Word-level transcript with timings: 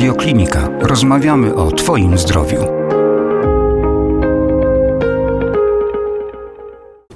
Radioklinika. 0.00 0.68
Rozmawiamy 0.80 1.54
o 1.54 1.72
Twoim 1.72 2.18
zdrowiu. 2.18 2.58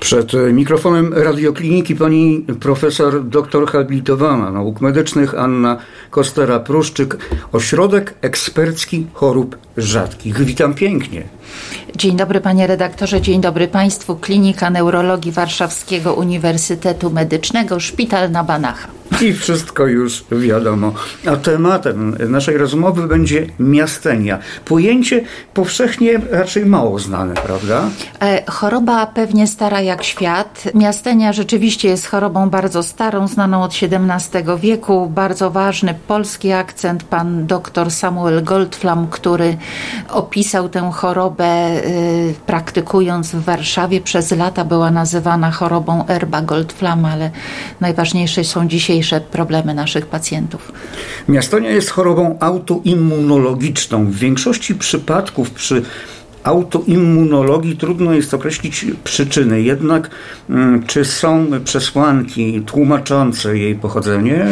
Przed 0.00 0.32
mikrofonem 0.52 1.14
radiokliniki 1.14 1.96
pani 1.96 2.46
profesor 2.60 3.24
doktor 3.24 3.66
habilitowana 3.66 4.50
nauk 4.50 4.80
medycznych 4.80 5.34
Anna 5.34 5.76
Kostera-Pruszczyk, 6.10 7.16
Ośrodek 7.52 8.14
Ekspercki 8.22 9.06
Chorób 9.12 9.58
Rzadkich. 9.76 10.44
Witam 10.44 10.74
pięknie. 10.74 11.22
Dzień 11.96 12.16
dobry 12.16 12.40
panie 12.40 12.66
redaktorze, 12.66 13.20
dzień 13.20 13.40
dobry 13.40 13.68
państwu. 13.68 14.16
Klinika 14.16 14.70
Neurologii 14.70 15.32
Warszawskiego 15.32 16.14
Uniwersytetu 16.14 17.10
Medycznego, 17.10 17.80
Szpital 17.80 18.30
na 18.30 18.44
Banacha. 18.44 18.88
I 19.24 19.32
wszystko 19.32 19.86
już 19.86 20.24
wiadomo. 20.30 20.92
A 21.26 21.36
tematem 21.36 22.16
naszej 22.28 22.56
rozmowy 22.56 23.06
będzie 23.08 23.46
miastenia. 23.58 24.38
Pojęcie 24.64 25.24
powszechnie 25.54 26.20
raczej 26.30 26.66
mało 26.66 26.98
znane, 26.98 27.34
prawda? 27.34 27.88
E, 28.20 28.42
choroba 28.50 29.06
pewnie 29.06 29.46
stara 29.46 29.80
jak 29.80 30.02
świat. 30.04 30.64
Miastenia 30.74 31.32
rzeczywiście 31.32 31.88
jest 31.88 32.06
chorobą 32.06 32.50
bardzo 32.50 32.82
starą, 32.82 33.28
znaną 33.28 33.62
od 33.62 33.72
XVII 33.72 34.42
wieku. 34.58 35.10
Bardzo 35.14 35.50
ważny 35.50 35.94
polski 36.08 36.52
akcent. 36.52 37.04
Pan 37.04 37.46
dr 37.46 37.90
Samuel 37.90 38.44
Goldflam, 38.44 39.06
który 39.06 39.56
opisał 40.08 40.68
tę 40.68 40.90
chorobę 40.94 41.76
y, 41.76 42.34
praktykując 42.46 43.30
w 43.30 43.44
Warszawie 43.44 44.00
przez 44.00 44.30
lata, 44.30 44.64
była 44.64 44.90
nazywana 44.90 45.50
chorobą 45.50 46.06
Erba 46.06 46.42
Goldflama, 46.42 47.10
ale 47.10 47.30
najważniejsze 47.80 48.44
są 48.44 48.68
dzisiejsze 48.68 49.13
problemy 49.20 49.74
naszych 49.74 50.06
pacjentów. 50.06 50.72
Miastonia 51.28 51.70
jest 51.70 51.90
chorobą 51.90 52.36
autoimmunologiczną. 52.40 54.06
W 54.06 54.14
większości 54.14 54.74
przypadków 54.74 55.50
przy 55.50 55.82
autoimmunologii 56.44 57.76
trudno 57.76 58.12
jest 58.12 58.34
określić 58.34 58.86
przyczyny. 59.04 59.62
Jednak 59.62 60.10
mm, 60.50 60.82
czy 60.86 61.04
są 61.04 61.46
przesłanki 61.64 62.62
tłumaczące 62.66 63.58
jej 63.58 63.74
pochodzenie? 63.74 64.46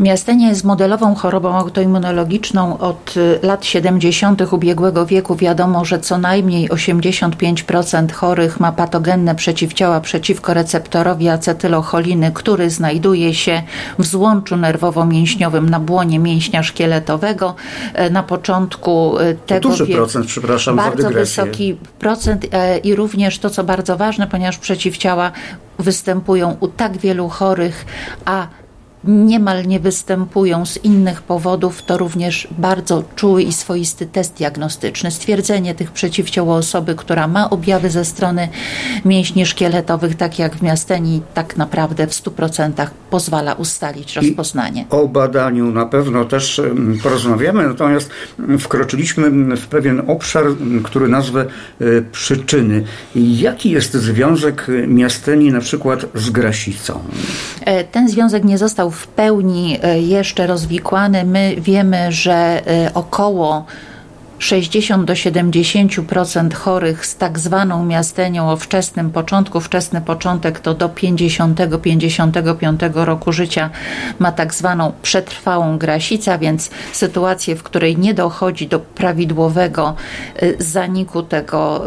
Miastenia 0.00 0.48
jest 0.48 0.64
modelową 0.64 1.14
chorobą 1.14 1.54
autoimmunologiczną 1.54 2.78
od 2.78 3.14
y, 3.16 3.38
lat 3.42 3.64
70. 3.64 4.52
ubiegłego 4.52 5.06
wieku. 5.06 5.36
Wiadomo, 5.36 5.84
że 5.84 6.00
co 6.00 6.18
najmniej 6.18 6.68
85% 6.68 8.12
chorych 8.12 8.60
ma 8.60 8.72
patogenne 8.72 9.34
przeciwciała 9.34 10.00
przeciwko 10.00 10.54
receptorowi 10.54 11.28
acetylocholiny, 11.28 12.32
który 12.34 12.70
znajduje 12.70 13.34
się 13.34 13.62
w 13.98 14.06
złączu 14.06 14.56
nerwowo-mięśniowym 14.56 15.70
na 15.70 15.80
błonie 15.80 16.18
mięśnia 16.18 16.62
szkieletowego. 16.62 17.54
E, 17.94 18.10
na 18.10 18.22
początku 18.22 19.18
e, 19.18 19.34
tego 19.34 19.68
Duży 19.68 19.86
procent, 19.86 20.26
przepraszam, 20.26 20.76
Bardzo 20.76 21.10
wysoki 21.10 21.76
procent 21.98 22.46
e, 22.52 22.78
i 22.78 22.94
również 22.94 23.38
to, 23.38 23.50
co 23.50 23.64
bardzo 23.64 23.96
ważne, 23.96 24.26
ponieważ 24.26 24.58
przeciwciała 24.58 25.32
występują 25.78 26.56
u 26.60 26.68
tak 26.68 26.96
wielu 26.96 27.28
chorych, 27.28 27.86
a 28.24 28.46
niemal 29.06 29.66
nie 29.66 29.80
występują 29.80 30.66
z 30.66 30.84
innych 30.84 31.22
powodów, 31.22 31.82
to 31.82 31.98
również 31.98 32.48
bardzo 32.58 33.04
czuły 33.16 33.42
i 33.42 33.52
swoisty 33.52 34.06
test 34.06 34.34
diagnostyczny. 34.34 35.10
Stwierdzenie 35.10 35.74
tych 35.74 35.90
przeciwciał 35.90 36.52
osoby, 36.52 36.94
która 36.94 37.28
ma 37.28 37.50
objawy 37.50 37.90
ze 37.90 38.04
strony 38.04 38.48
mięśni 39.04 39.46
szkieletowych, 39.46 40.16
tak 40.16 40.38
jak 40.38 40.56
w 40.56 40.62
miasteni, 40.62 41.22
tak 41.34 41.56
naprawdę 41.56 42.06
w 42.06 42.10
100% 42.10 42.86
pozwala 43.10 43.52
ustalić 43.52 44.16
rozpoznanie. 44.16 44.82
I 44.82 44.86
o 44.90 45.08
badaniu 45.08 45.70
na 45.70 45.86
pewno 45.86 46.24
też 46.24 46.60
porozmawiamy, 47.02 47.68
natomiast 47.68 48.10
wkroczyliśmy 48.58 49.56
w 49.56 49.66
pewien 49.66 50.02
obszar, 50.06 50.44
który 50.84 51.08
nazwę 51.08 51.46
e, 51.80 51.84
przyczyny. 52.12 52.84
Jaki 53.14 53.70
jest 53.70 53.94
związek 53.94 54.66
miasteni 54.86 55.52
na 55.52 55.60
przykład 55.60 56.06
z 56.14 56.30
grasicą? 56.30 57.00
E, 57.64 57.84
ten 57.84 58.08
związek 58.08 58.44
nie 58.44 58.58
został 58.58 58.90
w 58.94 59.06
pełni 59.06 59.78
e, 59.82 60.00
jeszcze 60.00 60.46
rozwikłany. 60.46 61.24
My 61.24 61.54
wiemy, 61.58 62.12
że 62.12 62.62
e, 62.66 62.94
około 62.94 63.64
60 64.38 65.04
do 65.04 65.12
70% 65.12 66.54
chorych 66.54 67.06
z 67.06 67.16
tak 67.16 67.38
zwaną 67.38 67.84
miastenią 67.84 68.50
o 68.50 68.56
wczesnym 68.56 69.10
początku, 69.10 69.60
wczesny 69.60 70.00
początek 70.00 70.60
to 70.60 70.74
do 70.74 70.88
50-55 70.88 73.04
roku 73.04 73.32
życia 73.32 73.70
ma 74.18 74.32
tak 74.32 74.54
zwaną 74.54 74.92
przetrwałą 75.02 75.78
grasicę, 75.78 76.38
więc 76.38 76.70
sytuację, 76.92 77.56
w 77.56 77.62
której 77.62 77.98
nie 77.98 78.14
dochodzi 78.14 78.68
do 78.68 78.80
prawidłowego 78.80 79.94
zaniku 80.58 81.22
tego 81.22 81.86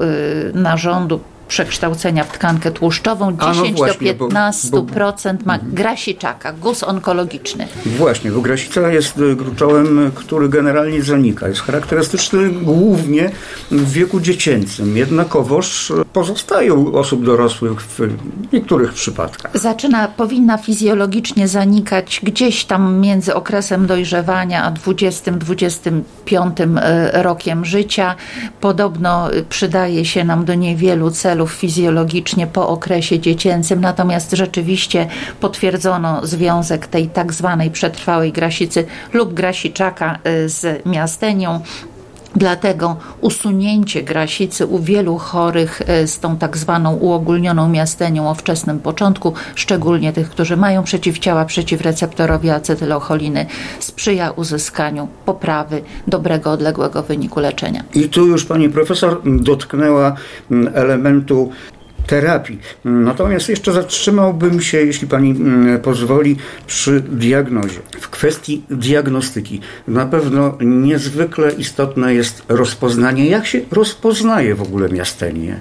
narządu 0.53 1.19
przekształcenia 1.47 2.23
w 2.23 2.31
tkankę 2.31 2.71
tłuszczową. 2.71 3.37
10 3.37 3.71
no 3.71 3.77
właśnie, 3.77 4.13
do 4.13 4.27
15% 4.27 4.71
bo, 4.71 4.81
bo, 4.81 5.13
ma 5.45 5.59
grasiczaka, 5.63 6.53
guz 6.53 6.83
onkologiczny. 6.83 7.67
Właśnie, 7.85 8.31
bo 8.31 8.41
grasica 8.41 8.91
jest 8.91 9.17
y, 9.17 9.35
gruczołem, 9.35 10.11
który 10.15 10.49
generalnie 10.49 11.03
zanika. 11.03 11.47
Jest 11.47 11.61
charakterystyczny 11.61 12.49
głównie 12.49 13.31
w 13.71 13.91
wieku 13.91 14.19
dziecięcym. 14.19 14.97
Jednakowoż 14.97 15.93
pozostaje 16.13 16.73
u 16.73 16.97
osób 16.97 17.25
dorosłych 17.25 17.81
w 17.81 17.99
niektórych 18.53 18.93
przypadkach. 18.93 19.57
Zaczyna, 19.57 20.07
powinna 20.07 20.57
fizjologicznie 20.57 21.47
zanikać 21.47 22.19
gdzieś 22.23 22.65
tam 22.65 22.99
między 22.99 23.35
okresem 23.35 23.87
dojrzewania 23.87 24.63
a 24.63 24.71
20-25 24.71 26.61
y, 26.61 27.23
rokiem 27.23 27.65
życia. 27.65 28.15
Podobno 28.61 29.29
przydaje 29.49 30.05
się 30.05 30.23
nam 30.23 30.45
do 30.45 30.55
niej 30.55 30.75
wielu 30.75 31.11
celów 31.11 31.36
celów 31.37 31.51
fizjologicznie 31.51 32.47
po 32.47 32.69
okresie 32.69 33.19
dziecięcym, 33.19 33.81
natomiast 33.81 34.31
rzeczywiście 34.31 35.07
potwierdzono 35.39 36.25
związek 36.25 36.87
tej 36.87 37.07
tak 37.07 37.33
zwanej 37.33 37.71
przetrwałej 37.71 38.31
grasicy 38.31 38.85
lub 39.13 39.33
grasiczaka 39.33 40.19
y, 40.45 40.49
z 40.49 40.85
miastenią. 40.85 41.61
Dlatego 42.37 42.97
usunięcie 43.21 44.03
grasicy 44.03 44.65
u 44.65 44.79
wielu 44.79 45.17
chorych 45.17 45.81
y, 45.81 46.07
z 46.07 46.19
tą 46.19 46.37
tak 46.37 46.57
zwaną 46.57 46.95
uogólnioną 46.95 47.69
miastenią 47.69 48.29
o 48.29 48.33
wczesnym 48.33 48.79
początku, 48.79 49.33
szczególnie 49.55 50.13
tych, 50.13 50.29
którzy 50.29 50.57
mają 50.57 50.83
przeciwciała 50.83 51.45
przeciwreceptorowi 51.45 52.49
acetylocholiny, 52.49 53.45
sprzyja 53.79 54.31
uzyskaniu 54.31 55.07
poprawy 55.25 55.81
dobrego, 56.07 56.51
odległego 56.51 57.03
wyniku 57.03 57.39
leczenia. 57.39 57.83
I 57.95 58.09
tu 58.09 58.25
już 58.25 58.45
pani 58.45 58.69
profesor 58.69 59.21
dotknęła 59.25 60.15
mm, 60.51 60.73
elementu 60.75 61.51
terapii. 62.07 62.59
Natomiast 62.85 63.49
jeszcze 63.49 63.73
zatrzymałbym 63.73 64.61
się, 64.61 64.77
jeśli 64.77 65.07
pani 65.07 65.31
mm, 65.31 65.81
pozwoli, 65.81 66.35
przy 66.67 67.01
diagnozie. 67.01 67.79
W 68.01 68.09
kwestii 68.09 68.63
diagnostyki 68.69 69.61
na 69.87 70.05
pewno 70.05 70.57
niezwykle 70.61 71.51
istotne 71.51 72.13
jest 72.13 72.43
rozpoznanie. 72.49 73.25
Jak 73.25 73.45
się 73.45 73.59
rozpoznaje 73.71 74.55
w 74.55 74.61
ogóle 74.61 74.89
miastenię? 74.89 75.59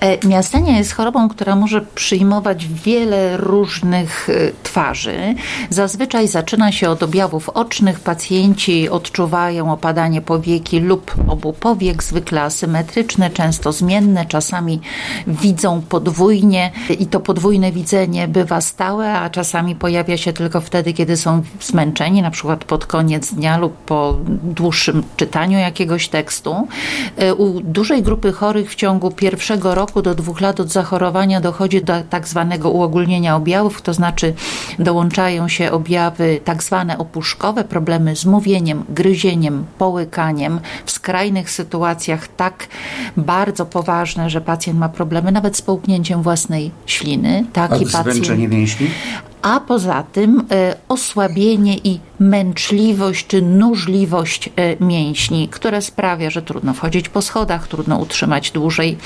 E, 0.00 0.28
miastenia 0.28 0.78
jest 0.78 0.92
chorobą, 0.92 1.28
która 1.28 1.56
może 1.56 1.80
przyjmować 1.94 2.66
wiele 2.84 3.36
różnych 3.36 4.30
e, 4.30 4.32
twarzy. 4.62 5.34
Zazwyczaj 5.70 6.28
zaczyna 6.28 6.72
się 6.72 6.90
od 6.90 7.02
objawów 7.02 7.48
ocznych. 7.48 8.00
Pacjenci 8.00 8.88
odczuwają 8.88 9.72
opadanie 9.72 10.22
powieki 10.22 10.80
lub 10.80 11.14
obu 11.28 11.52
powiek, 11.52 12.02
zwykle 12.02 12.42
asymetryczne, 12.42 13.30
często 13.30 13.72
zmienne. 13.72 14.26
Czasami 14.26 14.80
widzą 15.26 15.79
podwójnie 15.88 16.70
i 16.98 17.06
to 17.06 17.20
podwójne 17.20 17.72
widzenie 17.72 18.28
bywa 18.28 18.60
stałe, 18.60 19.12
a 19.12 19.30
czasami 19.30 19.74
pojawia 19.74 20.16
się 20.16 20.32
tylko 20.32 20.60
wtedy, 20.60 20.92
kiedy 20.92 21.16
są 21.16 21.42
zmęczeni, 21.60 22.22
na 22.22 22.30
przykład 22.30 22.64
pod 22.64 22.86
koniec 22.86 23.34
dnia 23.34 23.58
lub 23.58 23.76
po 23.76 24.16
dłuższym 24.42 25.02
czytaniu 25.16 25.58
jakiegoś 25.58 26.08
tekstu. 26.08 26.68
E, 27.16 27.34
u 27.34 27.60
dużej 27.60 28.02
grupy 28.02 28.32
chorych 28.32 28.70
w 28.70 28.74
ciągu 28.74 29.10
pierwszego 29.10 29.74
roku 29.74 30.02
do 30.02 30.14
dwóch 30.14 30.40
lat 30.40 30.60
od 30.60 30.68
zachorowania 30.68 31.40
dochodzi 31.40 31.84
do 31.84 31.94
tak 32.10 32.28
zwanego 32.28 32.70
uogólnienia 32.70 33.36
objawów, 33.36 33.82
to 33.82 33.94
znaczy 33.94 34.34
dołączają 34.78 35.48
się 35.48 35.70
objawy 35.70 36.40
tak 36.44 36.62
zwane 36.62 36.98
opuszkowe, 36.98 37.64
problemy 37.64 38.16
z 38.16 38.24
mówieniem, 38.24 38.84
gryzieniem, 38.88 39.64
połykaniem. 39.78 40.60
W 40.84 40.90
skrajnych 40.90 41.50
sytuacjach 41.50 42.28
tak 42.28 42.68
bardzo 43.16 43.66
poważne, 43.66 44.30
że 44.30 44.40
pacjent 44.40 44.78
ma 44.78 44.88
problemy 44.88 45.32
nawet 45.32 45.56
z 45.56 45.62
połknięciem 45.70 46.22
własnej 46.22 46.70
śliny. 46.86 47.44
Taki 47.52 47.84
A 47.94 48.04
pacjent. 48.04 48.50
mięśni? 48.50 48.86
A 49.42 49.60
poza 49.60 50.02
tym 50.02 50.44
e, 50.50 50.76
osłabienie 50.88 51.76
i 51.84 52.00
męczliwość 52.18 53.26
czy 53.26 53.42
nużliwość 53.42 54.50
e, 54.56 54.84
mięśni, 54.84 55.48
które 55.48 55.82
sprawia, 55.82 56.30
że 56.30 56.42
trudno 56.42 56.74
wchodzić 56.74 57.08
po 57.08 57.22
schodach, 57.22 57.68
trudno 57.68 57.98
utrzymać 57.98 58.50
dłużej 58.50 58.98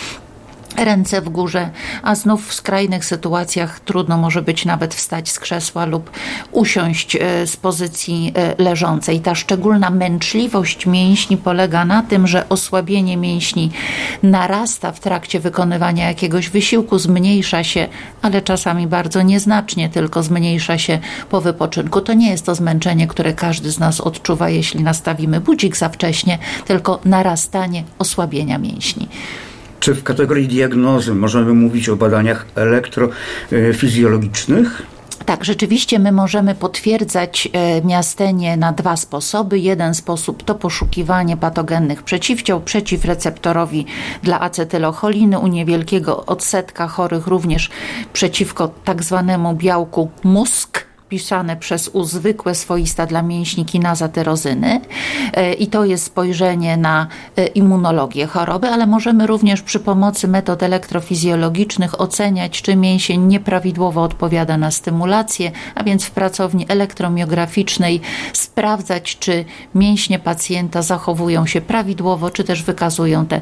ręce 0.77 1.21
w 1.21 1.29
górze, 1.29 1.71
a 2.03 2.15
znów 2.15 2.49
w 2.49 2.55
skrajnych 2.55 3.05
sytuacjach 3.05 3.81
trudno 3.81 4.19
może 4.19 4.43
być 4.43 4.65
nawet 4.65 4.95
wstać 4.95 5.31
z 5.31 5.39
krzesła 5.39 5.85
lub 5.85 6.11
usiąść 6.53 7.17
e, 7.17 7.47
z 7.47 7.57
pozycji 7.57 8.33
e, 8.35 8.63
leżącej. 8.63 9.21
Ta 9.21 9.35
szczególna 9.35 9.91
męczliwość 9.91 10.87
mięśni 10.87 11.37
polega 11.37 11.85
na 11.85 12.03
tym, 12.03 12.27
że 12.27 12.49
osłabienie 12.49 13.17
mięśni 13.17 13.71
narasta 14.23 14.93
w 14.93 15.01
trakcie 15.01 15.41
wykonywania 15.41 16.09
jakiegoś 16.09 16.49
wysiłku, 16.49 16.99
zmniejsza 16.99 17.65
się, 17.65 17.89
ale 18.23 18.43
czasami 18.43 18.87
bardzo 18.87 19.23
nieznacznie, 19.23 19.89
tylko 19.89 20.23
zmniejsza 20.23 20.79
się 20.79 20.99
po 21.31 21.41
wypoczynku. 21.41 22.01
To 22.01 22.15
nie 22.15 22.31
jest 22.31 22.47
to 22.47 22.55
zmęczenie, 22.55 23.07
które 23.07 23.33
każdy 23.33 23.71
z 23.71 23.79
nas 23.79 24.01
odczuwa, 24.01 24.49
jeśli 24.49 24.83
nastawimy 24.83 25.41
budzik 25.41 25.77
za 25.77 25.89
wcześnie, 25.89 26.39
tylko 26.67 27.01
narastanie 27.05 27.85
osłabienia 27.99 28.59
mięśni. 28.59 29.09
Czy 29.85 29.95
w 29.95 30.03
kategorii 30.03 30.49
diagnozy 30.49 31.15
możemy 31.15 31.53
mówić 31.53 31.89
o 31.89 31.97
badaniach 31.97 32.47
elektrofizjologicznych? 32.55 34.83
Tak, 35.27 35.45
rzeczywiście 35.45 35.99
my 35.99 36.13
możemy 36.13 36.55
potwierdzać 36.55 37.49
e, 37.53 37.83
miastenie 37.83 38.57
na 38.57 38.73
dwa 38.73 38.97
sposoby. 38.97 39.59
Jeden 39.59 39.95
sposób 39.95 40.43
to 40.43 40.55
poszukiwanie 40.55 41.37
patogennych 41.37 42.03
przeciwciał 42.03 42.61
przeciwreceptorowi 42.61 43.87
dla 44.23 44.41
acetylocholiny 44.41 45.39
u 45.39 45.47
niewielkiego 45.47 46.27
odsetka 46.27 46.89
chorych 46.89 47.27
również 47.27 47.71
przeciwko 48.13 48.71
tak 48.85 49.03
zwanemu 49.03 49.55
białku 49.55 50.11
MUSK 50.23 50.94
pisane 51.15 51.57
przez 51.57 51.89
U 51.89 52.05
zwykłe, 52.05 52.55
swoista 52.55 53.07
dla 53.07 53.23
mięśni 53.23 53.65
kinaza 53.65 54.09
tyrozyny 54.09 54.81
e, 55.33 55.53
i 55.53 55.67
to 55.67 55.85
jest 55.85 56.05
spojrzenie 56.05 56.77
na 56.77 57.07
e, 57.37 57.47
immunologię 57.47 58.27
choroby, 58.27 58.69
ale 58.69 58.87
możemy 58.87 59.27
również 59.27 59.63
przy 59.63 59.81
pomocy 59.81 60.29
metod 60.29 60.63
elektrofizjologicznych 60.63 62.01
oceniać, 62.01 62.63
czy 62.63 62.77
mięsień 62.77 63.21
nieprawidłowo 63.27 64.03
odpowiada 64.03 64.57
na 64.57 64.71
stymulację, 64.71 65.53
a 65.75 65.85
więc 65.85 66.05
w 66.05 66.11
pracowni 66.11 66.67
elektromiograficznej 66.69 68.01
sprawdzać, 68.33 69.19
czy 69.19 69.45
mięśnie 69.75 70.19
pacjenta 70.19 70.83
zachowują 70.83 71.47
się 71.47 71.61
prawidłowo, 71.61 72.31
czy 72.31 72.45
też 72.45 72.63
wykazują 72.63 73.27
te 73.27 73.41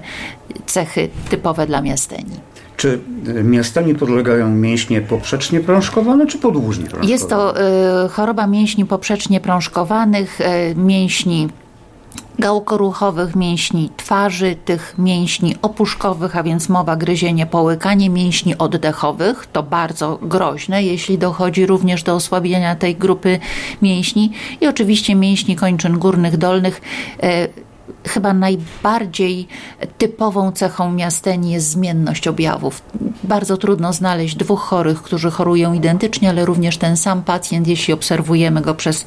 cechy 0.66 1.08
typowe 1.30 1.66
dla 1.66 1.82
miasteni. 1.82 2.51
Czy 2.82 3.00
miastami 3.44 3.94
podlegają 3.94 4.50
mięśnie 4.50 5.00
poprzecznie 5.00 5.61
prążkowane, 5.61 6.26
czy 6.26 6.38
podłużnie 6.38 6.84
prążkowane? 6.84 7.12
Jest 7.12 7.29
to 7.29 7.61
y, 8.06 8.08
choroba 8.08 8.46
mięśni 8.46 8.87
poprzecznie 8.87 9.40
prążkowanych, 9.40 10.40
y, 10.40 10.44
mięśni 10.76 11.49
gałkoruchowych, 12.38 13.37
mięśni 13.37 13.90
twarzy, 13.96 14.56
tych 14.64 14.94
mięśni 14.99 15.56
opuszkowych, 15.62 16.37
a 16.37 16.43
więc 16.43 16.69
mowa 16.69 16.96
gryzienie, 16.96 17.46
połykanie, 17.46 18.11
mięśni 18.11 18.58
oddechowych. 18.58 19.46
To 19.52 19.62
bardzo 19.62 20.19
groźne, 20.23 20.82
jeśli 20.82 21.19
dochodzi 21.19 21.67
również 21.67 22.02
do 22.02 22.14
osłabienia 22.14 22.76
tej 22.76 22.96
grupy 22.96 23.38
mięśni 23.82 24.32
i 24.61 24.67
oczywiście 24.67 25.14
mięśni 25.14 25.56
kończyn 25.56 25.99
górnych, 25.99 26.37
dolnych. 26.37 26.81
Y, 27.25 27.71
chyba 28.08 28.32
najbardziej 28.32 29.49
typową 29.99 30.52
cechą 30.52 30.93
miasteni 30.93 31.52
jest 31.52 31.70
zmienność 31.70 32.29
objawów. 32.29 32.82
Bardzo 33.25 33.56
trudno 33.56 33.93
znaleźć 33.93 34.37
dwóch 34.37 34.61
chorych, 34.61 35.02
którzy 35.02 35.31
chorują 35.31 35.73
identycznie, 35.73 36.29
ale 36.29 36.44
również 36.44 36.79
ten 36.79 36.96
sam 36.96 37.23
pacjent, 37.23 37.69
jeśli 37.69 37.94
obserwujemy 37.94 38.61
go 38.61 38.75
przez 38.75 39.05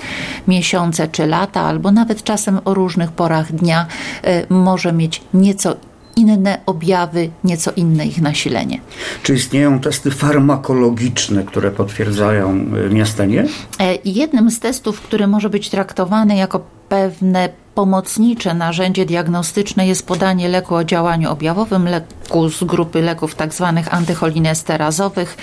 miesiące 0.48 1.08
czy 1.08 1.28
lata, 1.28 1.62
albo 1.62 1.92
nawet 1.92 2.24
czasem 2.24 2.60
o 2.66 2.74
różnych 2.74 3.12
porach 3.12 3.52
dnia, 3.52 3.86
e, 4.24 4.46
może 4.50 4.94
mieć 4.94 5.22
nieco 5.34 5.76
inne 6.16 6.60
objawy, 6.66 7.30
nieco 7.44 7.72
inne 7.76 8.06
ich 8.06 8.22
nasilenie. 8.22 8.80
Czy 9.24 9.34
istnieją 9.34 9.80
testy 9.80 10.12
farmakologiczne, 10.12 11.44
które 11.44 11.72
potwierdzają 11.72 12.50
e, 12.50 12.94
miastenie? 12.94 13.46
E, 13.80 13.98
jednym 14.06 14.52
z 14.52 14.60
testów, 14.60 15.02
który 15.02 15.28
może 15.28 15.50
być 15.50 15.70
traktowany 15.70 16.36
jako 16.36 16.60
pewne 16.90 17.50
pomocnicze 17.76 18.54
narzędzie 18.54 19.06
diagnostyczne 19.06 19.88
jest 19.88 20.08
podanie 20.08 20.48
leku 20.50 20.76
o 20.76 20.84
działaniu 20.84 21.32
objawowym, 21.32 21.88
leku 21.88 22.50
z 22.50 22.64
grupy 22.64 23.02
leków 23.02 23.36
tzw. 23.36 23.74
Tak 23.76 23.94
antycholinesterazowych. 23.94 25.38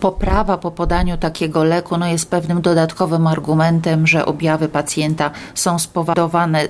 Poprawa 0.00 0.58
po 0.58 0.70
podaniu 0.70 1.16
takiego 1.16 1.64
leku 1.64 1.98
no 1.98 2.06
jest 2.06 2.30
pewnym 2.30 2.62
dodatkowym 2.62 3.26
argumentem, 3.26 4.06
że 4.06 4.26
objawy 4.26 4.68
pacjenta 4.68 5.30
są 5.54 5.78
spowodowane 5.78 6.64
y, 6.64 6.68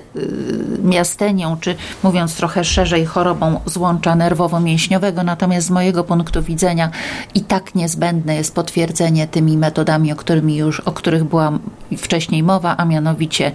miastenią, 0.83 1.57
czy 1.57 1.75
mówiąc 2.03 2.35
trochę 2.35 2.63
szerzej, 2.63 3.05
chorobą 3.05 3.59
złącza 3.65 4.15
nerwowo-mięśniowego. 4.15 5.23
Natomiast 5.23 5.67
z 5.67 5.69
mojego 5.69 6.03
punktu 6.03 6.43
widzenia 6.43 6.91
i 7.35 7.41
tak 7.41 7.75
niezbędne 7.75 8.35
jest 8.35 8.55
potwierdzenie 8.55 9.27
tymi 9.27 9.57
metodami, 9.57 10.13
o, 10.13 10.15
którymi 10.15 10.55
już, 10.55 10.79
o 10.79 10.91
których 10.91 11.23
była 11.23 11.51
wcześniej 11.97 12.43
mowa, 12.43 12.77
a 12.77 12.85
mianowicie 12.85 13.51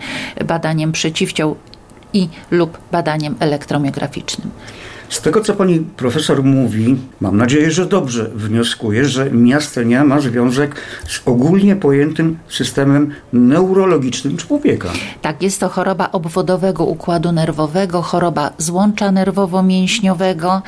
badaniem 0.47 0.93
przeciwciał 0.93 1.46
i 2.17 2.29
lub 2.51 2.79
badaniem 2.93 3.35
elektromiograficznym. 3.41 4.51
Z 5.09 5.21
tego, 5.21 5.41
co 5.41 5.55
pani 5.55 5.81
profesor 5.81 6.45
mówi, 6.45 6.97
mam 7.21 7.37
nadzieję, 7.37 7.71
że 7.71 7.87
dobrze 7.87 8.31
wnioskuję, 8.35 9.05
że 9.05 9.31
miastenia 9.31 10.05
ma 10.05 10.21
związek 10.21 10.75
z 11.09 11.21
ogólnie 11.27 11.77
pojętym 11.77 12.39
systemem 12.49 13.11
neurologicznym 13.33 14.37
człowieka. 14.37 14.89
Tak, 15.23 15.43
jest 15.43 15.61
to 15.61 15.69
choroba 15.69 16.09
obwodowego 16.13 16.85
układu 16.85 17.33
nerwowego, 17.33 18.03
choroba 18.03 18.51
złącza 18.59 19.13
nerwowo-mięśniowego 19.13 20.63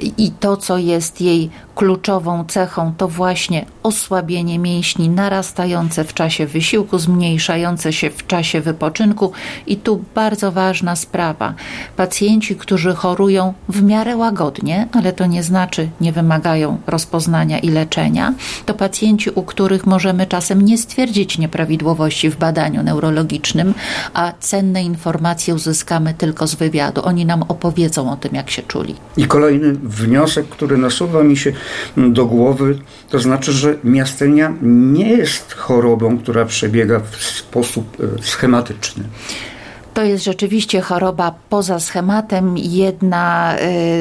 i 0.00 0.30
to, 0.40 0.56
co 0.56 0.78
jest 0.78 1.20
jej 1.20 1.50
kluczową 1.80 2.44
cechą, 2.44 2.92
to 2.96 3.08
właśnie 3.08 3.66
osłabienie 3.82 4.58
mięśni 4.58 5.08
narastające 5.08 6.04
w 6.04 6.14
czasie 6.14 6.46
wysiłku, 6.46 6.98
zmniejszające 6.98 7.92
się 7.92 8.10
w 8.10 8.26
czasie 8.26 8.60
wypoczynku. 8.60 9.32
I 9.66 9.76
tu 9.76 10.04
bardzo 10.14 10.52
ważna 10.52 10.96
sprawa. 10.96 11.54
Pacjenci, 11.96 12.56
którzy 12.56 12.94
chorują 12.94 13.54
w 13.68 13.82
miarę 13.82 14.16
łagodnie, 14.16 14.88
ale 14.92 15.12
to 15.12 15.26
nie 15.26 15.42
znaczy 15.42 15.88
nie 16.00 16.12
wymagają 16.12 16.78
rozpoznania 16.86 17.58
i 17.58 17.68
leczenia, 17.68 18.34
to 18.66 18.74
pacjenci, 18.74 19.30
u 19.30 19.42
których 19.42 19.86
możemy 19.86 20.26
czasem 20.26 20.62
nie 20.62 20.78
stwierdzić 20.78 21.38
nieprawidłowości 21.38 22.30
w 22.30 22.36
badaniu 22.36 22.82
neurologicznym, 22.82 23.74
a 24.14 24.32
cenne 24.40 24.82
informacje 24.82 25.54
uzyskamy 25.54 26.14
tylko 26.14 26.46
z 26.46 26.54
wywiadu. 26.54 27.00
Oni 27.04 27.26
nam 27.26 27.42
opowiedzą 27.42 28.12
o 28.12 28.16
tym, 28.16 28.34
jak 28.34 28.50
się 28.50 28.62
czuli. 28.62 28.94
I 29.16 29.24
kolejny 29.24 29.72
wniosek, 29.72 30.48
który 30.48 30.78
nasuwa 30.78 31.22
mi 31.22 31.36
się 31.36 31.52
do 31.96 32.26
głowy, 32.26 32.78
to 33.08 33.18
znaczy, 33.18 33.52
że 33.52 33.76
miastenia 33.84 34.52
nie 34.62 35.08
jest 35.08 35.52
chorobą, 35.52 36.18
która 36.18 36.44
przebiega 36.44 37.00
w 37.00 37.16
sposób 37.16 37.96
e, 38.00 38.22
schematyczny. 38.22 39.04
To 39.94 40.04
jest 40.04 40.24
rzeczywiście 40.24 40.80
choroba 40.80 41.34
poza 41.48 41.80
schematem. 41.80 42.58
Jedna 42.58 43.56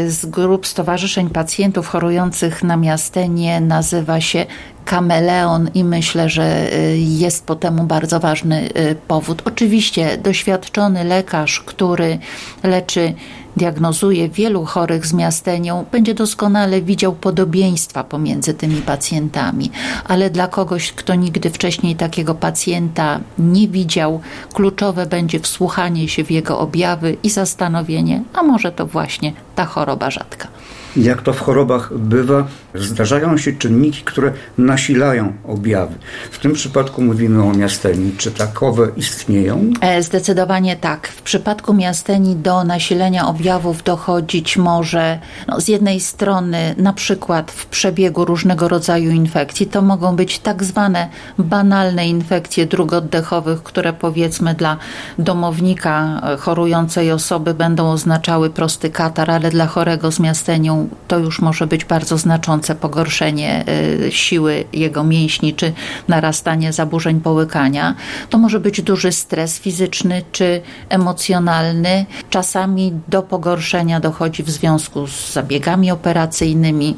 y, 0.05 0.11
z 0.11 0.25
grup 0.25 0.67
stowarzyszeń 0.67 1.29
pacjentów 1.29 1.87
chorujących 1.87 2.63
na 2.63 2.77
miastenie 2.77 3.61
nazywa 3.61 4.21
się 4.21 4.45
kameleon 4.89 5.69
i 5.73 5.83
myślę, 5.83 6.29
że 6.29 6.73
y, 6.73 6.97
jest 6.97 7.45
po 7.45 7.55
temu 7.55 7.83
bardzo 7.83 8.19
ważny 8.19 8.69
y, 8.69 8.95
powód. 9.07 9.41
Oczywiście 9.45 10.17
doświadczony 10.17 11.03
lekarz, 11.03 11.59
który 11.59 12.19
leczy 12.63 13.13
diagnozuje 13.57 14.29
wielu 14.29 14.65
chorych 14.65 15.07
z 15.07 15.13
miastenią, 15.13 15.85
będzie 15.91 16.13
doskonale 16.13 16.81
widział 16.81 17.13
podobieństwa 17.13 18.03
pomiędzy 18.03 18.53
tymi 18.53 18.81
pacjentami, 18.81 19.71
ale 20.07 20.29
dla 20.29 20.47
kogoś, 20.47 20.91
kto 20.91 21.15
nigdy 21.15 21.49
wcześniej 21.49 21.95
takiego 21.95 22.35
pacjenta 22.35 23.19
nie 23.39 23.67
widział, 23.67 24.21
kluczowe 24.53 25.05
będzie 25.05 25.39
wsłuchanie 25.39 26.07
się 26.07 26.23
w 26.23 26.31
jego 26.31 26.59
objawy 26.59 27.17
i 27.23 27.29
zastanowienie, 27.29 28.23
a 28.33 28.43
może 28.43 28.71
to 28.71 28.85
właśnie 28.85 29.33
ta 29.59 29.65
choroba 29.65 30.09
rzadka. 30.09 30.47
Jak 30.95 31.21
to 31.21 31.33
w 31.33 31.39
chorobach 31.39 31.93
bywa, 31.97 32.47
zdarzają 32.75 33.37
się 33.37 33.53
czynniki, 33.53 34.01
które 34.05 34.31
nasilają 34.57 35.33
objawy. 35.47 35.95
W 36.31 36.39
tym 36.39 36.53
przypadku 36.53 37.01
mówimy 37.01 37.43
o 37.43 37.53
miasteni. 37.53 38.11
Czy 38.17 38.31
takowe 38.31 38.87
istnieją? 38.97 39.71
E, 39.81 40.03
zdecydowanie 40.03 40.75
tak. 40.75 41.07
W 41.07 41.21
przypadku 41.21 41.73
miasteni 41.73 42.35
do 42.35 42.63
nasilenia 42.63 43.27
objawów 43.27 43.83
dochodzić 43.83 44.57
może 44.57 45.19
no, 45.47 45.61
z 45.61 45.67
jednej 45.67 45.99
strony 45.99 46.75
na 46.77 46.93
przykład 46.93 47.51
w 47.51 47.65
przebiegu 47.65 48.25
różnego 48.25 48.67
rodzaju 48.67 49.11
infekcji. 49.11 49.67
To 49.67 49.81
mogą 49.81 50.15
być 50.15 50.39
tak 50.39 50.63
zwane 50.63 51.09
banalne 51.37 52.07
infekcje 52.07 52.65
dróg 52.65 52.93
oddechowych, 52.93 53.63
które 53.63 53.93
powiedzmy 53.93 54.53
dla 54.53 54.77
domownika 55.19 56.21
e, 56.23 56.37
chorującej 56.37 57.11
osoby 57.11 57.53
będą 57.53 57.91
oznaczały 57.91 58.49
prosty 58.49 58.89
katar, 58.89 59.31
ale 59.31 59.48
ale 59.49 59.53
dla 59.53 59.67
chorego 59.67 60.11
z 60.11 60.19
miastenią 60.19 60.89
to 61.07 61.19
już 61.19 61.41
może 61.41 61.67
być 61.67 61.85
bardzo 61.85 62.17
znaczące 62.17 62.75
pogorszenie 62.75 63.65
y, 64.07 64.11
siły 64.11 64.65
jego 64.73 65.03
mięśni 65.03 65.53
czy 65.53 65.73
narastanie 66.07 66.73
zaburzeń 66.73 67.21
połykania. 67.21 67.95
To 68.29 68.37
może 68.37 68.59
być 68.59 68.81
duży 68.81 69.11
stres 69.11 69.59
fizyczny 69.59 70.21
czy 70.31 70.61
emocjonalny. 70.89 72.05
Czasami 72.29 72.93
do 73.07 73.21
pogorszenia 73.21 73.99
dochodzi 73.99 74.43
w 74.43 74.49
związku 74.49 75.07
z 75.07 75.33
zabiegami 75.33 75.91
operacyjnymi, 75.91 76.97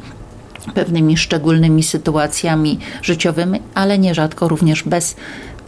pewnymi 0.73 1.17
szczególnymi 1.17 1.83
sytuacjami 1.83 2.79
życiowymi, 3.01 3.59
ale 3.75 3.99
nierzadko 3.99 4.47
również 4.47 4.83
bez 4.83 5.15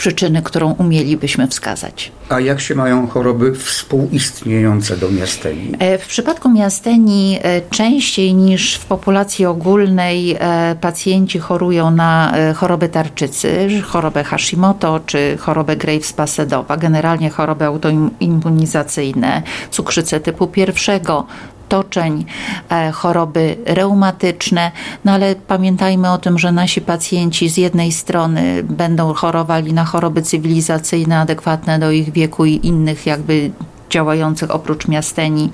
przyczyny, 0.04 0.42
którą 0.42 0.72
umielibyśmy 0.72 1.48
wskazać. 1.48 2.12
A 2.30 2.40
jak 2.40 2.62
się 2.62 2.76
mają 2.76 3.08
choroby 3.08 3.56
współistniejące 3.56 4.98
do 4.98 5.12
miasteni? 5.12 5.72
E, 5.80 5.98
w 5.98 6.08
przypadku 6.08 6.50
miasteni 6.50 7.40
e, 7.42 7.62
częściej 7.62 8.34
niż 8.34 8.76
w 8.76 8.86
populacji 8.86 9.46
ogólnej 9.46 10.38
e, 10.40 10.76
pacjenci 10.82 11.40
chorują 11.40 11.92
na 11.92 12.34
chorobę 12.56 12.90
tarczycy, 12.90 13.82
chorobę 13.88 14.24
Hashimoto 14.24 15.00
czy 15.06 15.38
chorobę 15.38 15.78
Graves-Passedowa, 15.78 16.80
generalnie 16.80 17.30
choroby 17.30 17.66
autoimmunizacyjne, 17.66 19.42
cukrzycę 19.72 20.20
typu 20.20 20.48
pierwszego, 20.48 21.26
otoczeń, 21.74 22.26
e, 22.70 22.92
choroby 22.92 23.58
reumatyczne, 23.66 24.72
no 25.06 25.12
ale 25.12 25.36
pamiętajmy 25.36 26.12
o 26.12 26.18
tym, 26.18 26.40
że 26.40 26.52
nasi 26.52 26.82
pacjenci 26.82 27.50
z 27.50 27.58
jednej 27.58 27.92
strony 27.92 28.64
będą 28.64 29.14
chorowali 29.14 29.74
na 29.74 29.86
choroby 29.86 30.22
cywilizacyjne 30.22 31.20
adekwatne 31.20 31.80
do 31.80 31.92
ich 31.92 32.12
wieku 32.12 32.46
i 32.46 32.60
innych 32.64 33.06
jakby 33.06 33.52
działających 33.90 34.52
oprócz 34.52 34.88
miasteni 34.88 35.52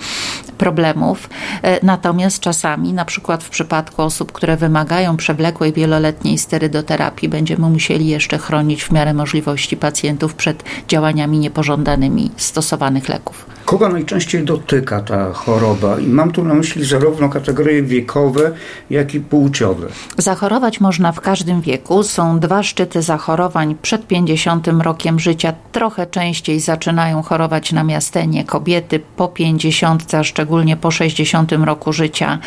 problemów. 0.58 1.30
E, 1.64 1.86
natomiast 1.86 2.40
czasami, 2.40 2.94
na 2.94 3.06
przykład 3.06 3.44
w 3.44 3.50
przypadku 3.50 4.02
osób, 4.02 4.32
które 4.32 4.58
wymagają 4.58 5.18
przewlekłej, 5.18 5.74
wieloletniej 5.74 6.38
sterydoterapii, 6.38 7.30
będziemy 7.30 7.70
musieli 7.70 8.08
jeszcze 8.08 8.38
chronić 8.38 8.84
w 8.84 8.92
miarę 8.92 9.14
możliwości 9.14 9.78
pacjentów 9.78 10.34
przed 10.34 10.64
działaniami 10.88 11.40
niepożądanymi 11.40 12.32
stosowanych 12.38 13.10
leków. 13.10 13.59
Kogo 13.70 13.90
najczęściej 13.90 14.44
dotyka 14.44 15.02
ta 15.02 15.34
choroba? 15.34 16.00
I 16.00 16.08
mam 16.08 16.32
tu 16.32 16.44
na 16.44 16.54
myśli 16.54 16.86
zarówno 16.86 17.30
kategorie 17.30 17.84
wiekowe, 17.84 18.52
jak 18.90 19.16
i 19.16 19.20
płciowe. 19.20 19.88
Zachorować 20.18 20.80
można 20.80 21.12
w 21.12 21.22
każdym 21.22 21.62
wieku. 21.62 22.04
Są 22.04 22.40
dwa 22.40 22.64
szczyty 22.64 23.02
zachorowań 23.02 23.76
przed 23.82 24.08
50 24.08 24.68
rokiem 24.68 25.20
życia. 25.20 25.54
Trochę 25.72 26.08
częściej 26.08 26.60
zaczynają 26.60 27.22
chorować 27.22 27.72
na 27.72 27.84
miastenie 27.84 28.44
kobiety 28.44 29.00
po 29.16 29.28
50, 29.28 30.14
a 30.14 30.24
szczególnie 30.24 30.78
po 30.78 30.92
60 30.92 31.52
roku 31.52 31.94
życia. 31.94 32.40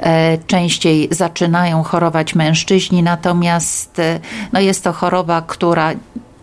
E, 0.00 0.38
częściej 0.46 1.08
zaczynają 1.10 1.82
chorować 1.82 2.34
mężczyźni, 2.34 3.02
natomiast 3.02 3.98
e, 3.98 4.20
no 4.52 4.60
jest 4.60 4.84
to 4.84 4.92
choroba, 4.92 5.42
która 5.46 5.92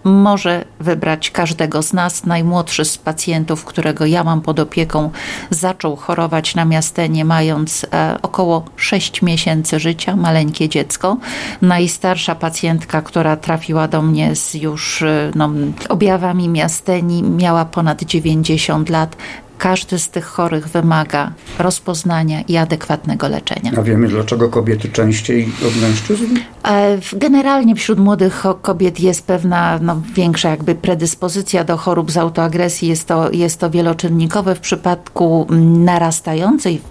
może 0.06 0.66
wybrać 0.80 1.32
każdego 1.32 1.84
z 1.84 1.94
nas. 1.94 2.26
Najmłodszy 2.26 2.86
z 2.86 2.98
pacjentów, 2.98 3.66
którego 3.66 4.06
ja 4.06 4.24
mam 4.24 4.42
pod 4.42 4.60
opieką, 4.60 5.12
zaczął 5.50 5.96
chorować 5.96 6.56
na 6.56 6.66
miastenie, 6.66 7.26
mając 7.26 7.86
e, 7.94 8.18
około 8.22 8.66
6 8.76 9.22
miesięcy 9.22 9.80
życia, 9.80 10.16
maleńkie 10.16 10.70
dziecko. 10.70 11.18
Najstarsza 11.62 12.36
pacjentka, 12.36 13.02
która 13.02 13.38
trafiła 13.38 13.88
do 13.88 14.02
mnie 14.02 14.36
z 14.36 14.54
już 14.54 15.02
e, 15.02 15.32
no, 15.36 15.50
objawami 15.90 16.50
miasteni, 16.50 17.24
miała 17.24 17.66
ponad 17.66 18.04
90 18.04 18.90
lat. 18.90 19.16
Każdy 19.58 20.00
z 20.00 20.10
tych 20.10 20.26
chorych 20.26 20.68
wymaga 20.68 21.32
rozpoznania 21.60 22.42
i 22.42 22.58
adekwatnego 22.58 23.28
leczenia. 23.28 23.72
A 23.78 23.82
wiemy, 23.82 24.08
dlaczego 24.08 24.50
kobiety 24.50 24.90
częściej 24.90 25.50
od 25.68 25.82
mężczyzn? 25.82 26.26
E, 26.64 26.98
generalnie 27.14 27.76
wśród 27.76 28.00
młodych 28.00 28.44
kobiet 28.62 29.00
jest 29.00 29.28
pewna 29.28 29.80
no, 29.82 30.02
większa 30.16 30.50
jakby 30.50 30.76
predyspozycja 30.76 31.64
do 31.64 31.78
chorób 31.78 32.12
z 32.12 32.18
autoagresji. 32.18 32.88
Jest 32.88 33.08
to, 33.08 33.32
jest 33.32 33.60
to 33.60 33.70
wieloczynnikowe 33.70 34.56
w 34.56 34.60
przypadku 34.60 35.48
narastającej 35.86 36.82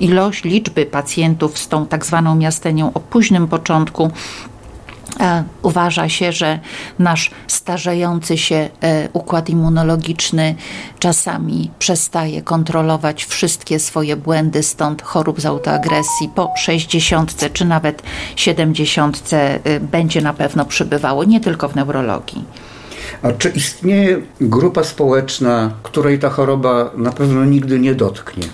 ilość, 0.00 0.44
liczby 0.44 0.86
pacjentów 0.86 1.58
z 1.58 1.68
tą 1.68 1.86
tak 1.86 2.06
zwaną 2.06 2.34
miastenią 2.34 2.92
o 2.92 3.00
późnym 3.00 3.48
początku 3.48 4.10
uważa 5.62 6.08
się, 6.08 6.32
że 6.32 6.58
nasz 6.98 7.30
starzejący 7.46 8.38
się 8.38 8.68
e, 8.80 9.08
układ 9.12 9.48
immunologiczny 9.48 10.54
czasami 10.98 11.70
przestaje 11.78 12.42
kontrolować 12.42 13.24
wszystkie 13.24 13.78
swoje 13.78 14.16
błędy, 14.16 14.62
stąd 14.62 15.02
chorób 15.02 15.40
z 15.40 15.46
autoagresji 15.46 16.28
po 16.34 16.52
60 16.56 17.52
czy 17.52 17.64
nawet 17.64 18.02
70 18.36 19.30
e, 19.32 19.80
będzie 19.80 20.22
na 20.22 20.32
pewno 20.32 20.64
przybywało, 20.64 21.24
nie 21.24 21.40
tylko 21.40 21.68
w 21.68 21.74
neurologii. 21.74 22.44
A 23.22 23.32
czy 23.32 23.48
istnieje 23.48 24.20
grupa 24.40 24.84
społeczna, 24.84 25.70
której 25.82 26.18
ta 26.18 26.30
choroba 26.30 26.90
na 26.96 27.12
pewno 27.12 27.44
nigdy 27.44 27.80
nie 27.80 27.94
dotknie? 27.94 28.44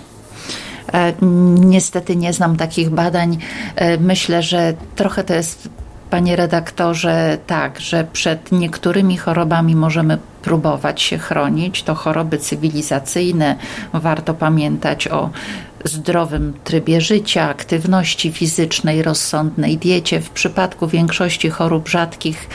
Niestety 1.59 2.15
nie 2.15 2.33
znam 2.33 2.55
takich 2.55 2.89
badań. 2.89 3.37
Myślę, 3.99 4.43
że 4.43 4.73
trochę 4.95 5.23
to 5.23 5.33
jest 5.33 5.69
panie 6.13 6.35
redaktorze, 6.35 7.37
tak, 7.47 7.79
że 7.79 8.07
przed 8.13 8.51
niektórymi 8.51 9.17
chorobami 9.17 9.75
możemy 9.75 10.17
próbować 10.41 11.01
się 11.01 11.17
chronić. 11.17 11.83
To 11.83 11.95
choroby 11.95 12.37
cywilizacyjne. 12.37 13.55
Warto 13.93 14.33
pamiętać 14.33 15.07
o 15.07 15.29
zdrowym 15.83 16.53
trybie 16.63 17.01
życia, 17.01 17.49
aktywności 17.49 18.31
fizycznej, 18.31 19.03
rozsądnej 19.03 19.77
diecie. 19.77 20.21
W 20.21 20.29
przypadku 20.29 20.87
większości 20.87 21.49
chorób 21.49 21.89
rzadkich 21.89 22.49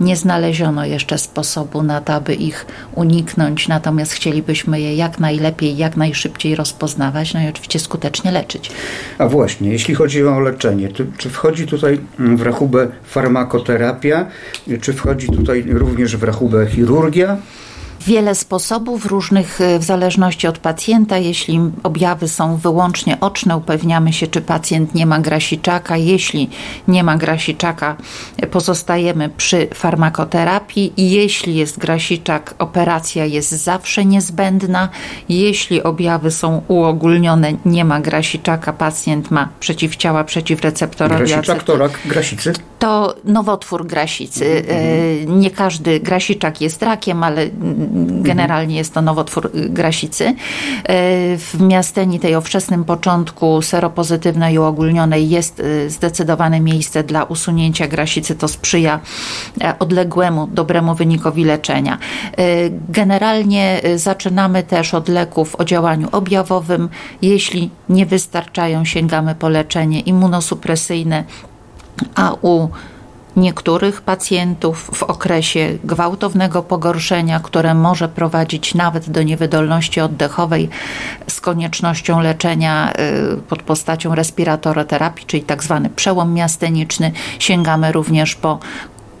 nie 0.00 0.16
znaleziono 0.16 0.84
jeszcze 0.84 1.18
sposobu 1.18 1.82
na 1.82 2.00
to, 2.00 2.14
aby 2.14 2.34
ich 2.34 2.66
uniknąć, 2.94 3.68
natomiast 3.68 4.12
chcielibyśmy 4.12 4.80
je 4.80 4.96
jak 4.96 5.20
najlepiej, 5.20 5.76
jak 5.76 5.96
najszybciej 5.96 6.54
rozpoznawać, 6.54 7.34
no 7.34 7.40
i 7.42 7.48
oczywiście 7.48 7.78
skutecznie 7.78 8.32
leczyć. 8.32 8.70
A 9.18 9.28
właśnie, 9.28 9.70
jeśli 9.70 9.94
chodzi 9.94 10.26
o 10.26 10.40
leczenie, 10.40 10.88
to, 10.88 11.04
czy 11.18 11.30
wchodzi 11.30 11.66
tutaj 11.66 12.00
w 12.18 12.42
rachubę 12.42 12.88
farmakoterapia, 13.04 14.26
czy 14.80 14.92
wchodzi 14.92 15.28
tutaj 15.28 15.64
również 15.68 16.16
w 16.16 16.22
rachubę 16.22 16.66
chirurgia? 16.66 17.36
Wiele 18.06 18.34
sposobów 18.34 19.06
różnych 19.06 19.60
e, 19.60 19.78
w 19.78 19.84
zależności 19.84 20.46
od 20.46 20.58
pacjenta. 20.58 21.18
Jeśli 21.18 21.60
objawy 21.82 22.28
są 22.28 22.56
wyłącznie 22.56 23.20
oczne, 23.20 23.56
upewniamy 23.56 24.12
się, 24.12 24.26
czy 24.26 24.40
pacjent 24.40 24.94
nie 24.94 25.06
ma 25.06 25.18
grasiczaka. 25.18 25.96
Jeśli 25.96 26.50
nie 26.88 27.04
ma 27.04 27.16
grasiczaka, 27.16 27.96
pozostajemy 28.50 29.28
przy 29.28 29.68
farmakoterapii. 29.74 30.92
Jeśli 30.96 31.54
jest 31.54 31.78
grasiczak, 31.78 32.54
operacja 32.58 33.24
jest 33.24 33.50
zawsze 33.50 34.04
niezbędna. 34.04 34.88
Jeśli 35.28 35.82
objawy 35.82 36.30
są 36.30 36.62
uogólnione, 36.68 37.52
nie 37.64 37.84
ma 37.84 38.00
grasiczaka, 38.00 38.72
pacjent 38.72 39.30
ma 39.30 39.48
przeciwciała 39.60 40.24
przeciwreceptorowe. 40.24 41.24
Grasiczak 41.24 41.62
to 41.62 41.76
rak 41.76 41.98
grasicy? 42.04 42.52
To 42.78 43.14
nowotwór 43.24 43.86
grasicy. 43.86 44.64
Mhm. 44.68 45.40
Nie 45.40 45.50
każdy 45.50 46.00
grasiczak 46.00 46.60
jest 46.60 46.82
rakiem, 46.82 47.22
ale 47.24 47.46
generalnie 48.22 48.76
jest 48.76 48.94
to 48.94 49.02
nowotwór 49.02 49.50
grasicy. 49.54 50.24
E, 50.24 50.34
w 51.36 51.56
miasteni 51.60 52.20
tej 52.20 52.36
o 52.36 52.40
wczesnym 52.40 52.84
początku 52.84 53.62
seropozytywnej 53.62 54.54
i 54.54 54.58
uogólnionej 54.58 55.30
jest 55.30 55.60
e, 55.60 55.90
zdecydowane 55.90 56.60
miejsce 56.60 57.04
dla 57.04 57.24
usunięcia 57.24 57.88
grasicy. 57.88 58.34
To 58.34 58.48
sprzyja 58.48 59.00
e, 59.60 59.78
odległemu, 59.78 60.46
dobremu 60.46 60.94
wynikowi 60.94 61.44
leczenia. 61.44 61.98
Generalnie 62.88 63.80
zaczynamy 63.96 64.62
też 64.62 64.94
od 64.94 65.08
leków 65.08 65.56
o 65.56 65.64
działaniu 65.64 66.08
objawowym. 66.12 66.88
Jeśli 67.22 67.70
nie 67.88 68.06
wystarczają, 68.06 68.84
sięgamy 68.84 69.34
po 69.34 69.48
leczenie 69.48 70.00
immunosupresyjne, 70.00 71.24
a 72.14 72.32
u 72.42 72.68
niektórych 73.36 74.02
pacjentów 74.02 74.90
w 74.94 75.02
okresie 75.02 75.78
gwałtownego 75.84 76.62
pogorszenia, 76.62 77.40
które 77.40 77.74
może 77.74 78.08
prowadzić 78.08 78.74
nawet 78.74 79.10
do 79.10 79.22
niewydolności 79.22 80.00
oddechowej 80.00 80.68
z 81.28 81.40
koniecznością 81.40 82.20
leczenia 82.20 82.92
y, 83.38 83.42
pod 83.42 83.62
postacią 83.62 84.14
respiratoterapii, 84.14 85.26
czyli 85.26 85.42
tak 85.42 85.64
zwany 85.64 85.90
przełom 85.90 86.34
miasteniczny. 86.34 87.12
Sięgamy 87.38 87.92
również 87.92 88.34
po 88.34 88.58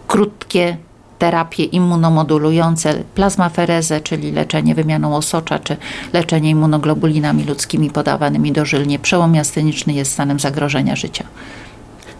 krótkie 0.06 0.76
terapie 1.18 1.64
immunomodulujące, 1.64 2.94
plazmaferezę, 3.14 4.00
czyli 4.00 4.32
leczenie 4.32 4.74
wymianą 4.74 5.16
osocza, 5.16 5.58
czy 5.58 5.76
leczenie 6.12 6.50
immunoglobulinami 6.50 7.44
ludzkimi 7.44 7.90
podawanymi 7.90 8.52
dożylnie. 8.52 8.98
Przełom 8.98 9.32
miasteniczny 9.32 9.92
jest 9.92 10.12
stanem 10.12 10.40
zagrożenia 10.40 10.96
życia. 10.96 11.24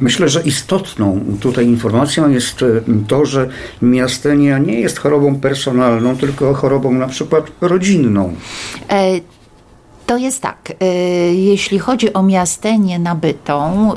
Myślę, 0.01 0.29
że 0.29 0.43
istotną 0.43 1.21
tutaj 1.41 1.67
informacją 1.67 2.31
jest 2.31 2.63
e, 2.63 2.67
to, 3.09 3.27
że 3.27 3.49
miastenia 3.83 4.59
nie 4.59 4.81
jest 4.81 4.99
chorobą 4.99 5.41
personalną, 5.41 6.17
tylko 6.17 6.55
chorobą 6.55 6.93
na 6.93 7.09
przykład 7.09 7.45
rodzinną. 7.61 8.35
E 8.91 9.21
To 10.07 10.17
jest 10.17 10.43
tak. 10.43 10.73
Jeśli 11.33 11.79
chodzi 11.79 12.13
o 12.13 12.23
miastenię 12.23 12.99
nabytą, 12.99 13.91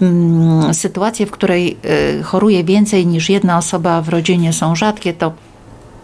mm, 0.00 0.74
sytuacje, 0.74 1.26
w 1.26 1.30
której 1.30 1.76
choruje 2.22 2.64
więcej 2.64 3.06
niż 3.06 3.30
jedna 3.30 3.58
osoba 3.58 4.02
w 4.02 4.08
rodzinie 4.08 4.52
są 4.52 4.76
rzadkie, 4.76 5.12
to 5.12 5.32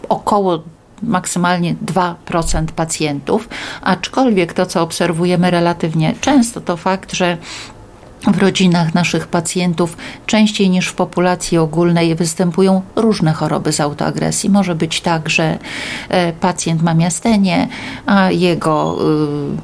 około 0.09 0.63
maksymalnie 1.03 1.77
2% 1.87 2.73
pacjentów, 2.73 3.49
aczkolwiek 3.83 4.53
to, 4.53 4.67
co 4.67 4.83
obserwujemy 4.83 5.51
relatywnie 5.51 6.15
często, 6.21 6.61
to 6.61 6.77
fakt, 6.77 7.13
że 7.13 7.37
w 8.23 8.39
rodzinach 8.39 8.95
naszych 8.95 9.27
pacjentów 9.27 9.97
częściej 10.27 10.71
niż 10.71 10.89
w 10.89 10.95
populacji 10.95 11.59
ogólnej 11.59 12.15
występują 12.15 12.83
różne 12.97 13.33
choroby 13.33 13.73
z 13.73 13.81
autoagresji. 13.81 14.51
Może 14.51 14.75
być 14.75 15.01
tak, 15.01 15.29
że 15.29 15.59
e, 16.09 16.33
pacjent 16.33 16.83
ma 16.83 16.95
miastenie, 16.95 17.69
a 18.07 18.31
jego 18.31 18.99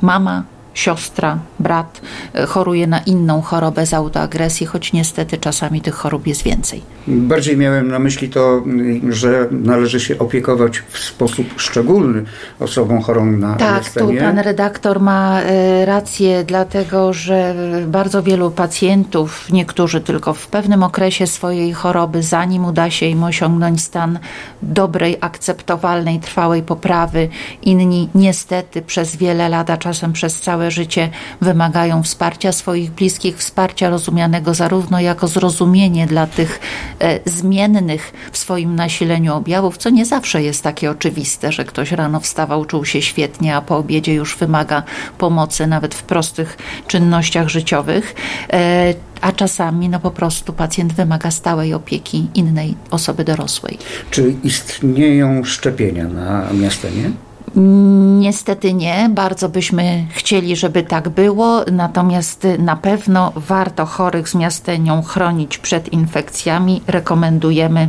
y, 0.03 0.07
mama 0.07 0.54
siostra, 0.75 1.39
brat 1.59 2.01
e, 2.35 2.47
choruje 2.47 2.87
na 2.87 2.99
inną 2.99 3.43
chorobę 3.43 3.87
z 3.87 3.95
autoagresji, 3.95 4.67
choć 4.67 4.93
niestety 4.93 5.39
czasami 5.39 5.81
tych 5.81 5.95
chorób 5.95 6.27
jest 6.27 6.43
więcej. 6.43 6.83
Bardziej 7.07 7.57
miałem 7.57 7.89
na 7.89 7.99
myśli 7.99 8.29
to, 8.29 8.63
że 9.09 9.49
należy 9.51 10.01
się 10.01 10.19
opiekować 10.19 10.83
w 10.89 10.99
sposób 10.99 11.47
szczególny 11.57 12.25
osobą 12.61 13.03
chorą 13.03 13.27
na 13.27 13.57
Tak, 13.57 13.91
tu 13.91 14.13
pan 14.21 14.39
redaktor 14.39 15.01
ma 15.01 15.41
e, 15.41 15.85
rację, 15.85 16.45
dlatego 16.45 17.13
że 17.13 17.55
bardzo 17.87 18.23
wielu 18.23 18.51
pacjentów, 18.51 19.53
niektórzy 19.53 20.01
tylko 20.01 20.35
w 20.35 20.47
pewnym 20.47 20.83
okresie 20.83 21.27
swojej 21.27 21.73
choroby, 21.73 22.23
zanim 22.23 22.65
uda 22.65 22.91
się 22.91 23.07
im 23.07 23.25
osiągnąć 23.25 23.83
stan 23.83 24.19
dobrej, 24.63 25.17
akceptowalnej, 25.21 26.21
trwałej 26.21 26.63
poprawy, 26.63 27.29
inni 27.63 28.09
niestety 28.15 28.83
przez 28.83 29.17
wiele 29.17 29.49
lat, 29.49 29.71
a 29.71 29.77
czasem 29.77 30.13
przez 30.13 30.41
całe 30.41 30.64
całe 30.65 30.71
życie 30.71 31.11
wymagają 31.41 32.03
wsparcia 32.03 32.53
swoich 32.53 32.91
bliskich, 32.91 33.39
wsparcia 33.39 33.91
rozumianego 33.91 34.55
zarówno 34.55 35.01
jako 35.01 35.29
zrozumienie 35.29 36.07
dla 36.07 36.27
tych 36.27 36.61
e, 37.01 37.21
zmiennych 37.31 38.13
w 38.33 38.39
swoim 38.39 38.77
nasileniu 38.77 39.35
objawów, 39.35 39.77
co 39.77 39.91
nie 39.91 40.07
zawsze 40.07 40.43
jest 40.43 40.63
takie 40.63 40.91
oczywiste, 40.91 41.53
że 41.53 41.65
ktoś 41.65 41.93
rano 41.93 42.21
wstawał, 42.21 42.65
czuł 42.65 42.85
się 42.85 43.03
świetnie, 43.03 43.57
a 43.57 43.61
po 43.61 43.77
obiedzie 43.77 44.15
już 44.15 44.37
wymaga 44.37 44.83
pomocy 45.19 45.67
nawet 45.67 45.95
w 45.95 46.03
prostych 46.03 46.57
czynnościach 46.87 47.49
życiowych 47.49 48.15
e, 48.53 48.95
a 49.21 49.33
czasami 49.33 49.89
no 49.89 50.01
po 50.01 50.11
prostu 50.11 50.53
pacjent 50.53 50.93
wymaga 50.93 51.31
stałej 51.31 51.75
opieki 51.75 52.27
innej 52.35 52.75
osoby 52.91 53.25
dorosłej. 53.25 53.79
Czy 54.11 54.35
istnieją 54.45 55.45
szczepienia 55.45 56.09
na 56.09 56.53
miastenie? 56.53 57.11
Niestety 57.57 58.75
nie, 58.75 59.11
bardzo 59.11 59.49
byśmy 59.49 60.07
chcieli, 60.11 60.57
żeby 60.57 60.83
tak 60.83 61.09
było, 61.09 61.65
natomiast 61.73 62.47
na 62.59 62.77
pewno 62.77 63.33
warto 63.37 63.87
chorych 63.87 64.29
z 64.29 64.35
miastenią 64.35 65.03
chronić 65.03 65.59
przed 65.59 65.93
infekcjami. 65.93 66.83
Rekomendujemy 66.87 67.89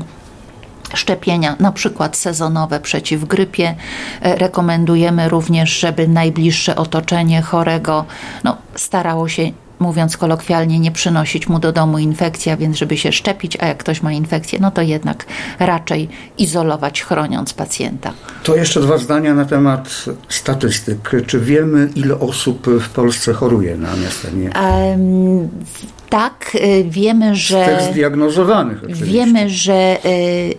szczepienia, 0.94 1.56
na 1.60 1.72
przykład 1.72 2.18
sezonowe 2.18 2.80
przeciw 2.80 3.26
grypie. 3.26 3.76
E, 4.22 4.36
rekomendujemy 4.36 5.30
również, 5.30 5.80
żeby 5.80 6.08
najbliższe 6.08 6.76
otoczenie 6.76 7.42
chorego 7.42 8.06
no, 8.44 8.58
starało 8.76 9.28
się 9.28 9.52
mówiąc 9.80 10.18
kolokwialnie, 10.18 10.80
nie 10.80 10.92
przynosić 10.92 11.50
mu 11.50 11.60
do 11.60 11.72
domu 11.72 11.98
infekcji, 11.98 12.52
a 12.52 12.58
więc 12.58 12.78
żeby 12.78 12.98
się 12.98 13.12
szczepić, 13.12 13.58
a 13.60 13.66
jak 13.66 13.78
ktoś 13.78 14.02
ma 14.02 14.12
infekcję, 14.12 14.60
no 14.62 14.72
to 14.72 14.82
jednak 14.82 15.26
raczej 15.60 16.10
izolować, 16.38 17.02
chroniąc 17.02 17.54
pacjenta. 17.54 18.14
To 18.44 18.56
jeszcze 18.56 18.82
dwa 18.82 18.98
zdania 18.98 19.34
na 19.34 19.46
temat 19.46 20.06
statystyk. 20.30 21.12
Czy 21.28 21.40
wiemy, 21.40 21.90
ile 21.96 22.20
osób 22.20 22.68
w 22.68 22.90
Polsce 22.90 23.34
choruje 23.34 23.78
na 23.78 23.96
miastanie? 23.96 24.50
Um, 24.90 25.50
tak, 26.10 26.52
y, 26.56 26.86
wiemy, 26.90 27.36
że. 27.36 27.66
Z 27.66 27.68
tych 27.68 27.94
zdiagnozowanych. 27.94 28.78
Oczywiście. 28.84 29.06
Wiemy, 29.06 29.50
że 29.50 29.98
y, 30.06 30.56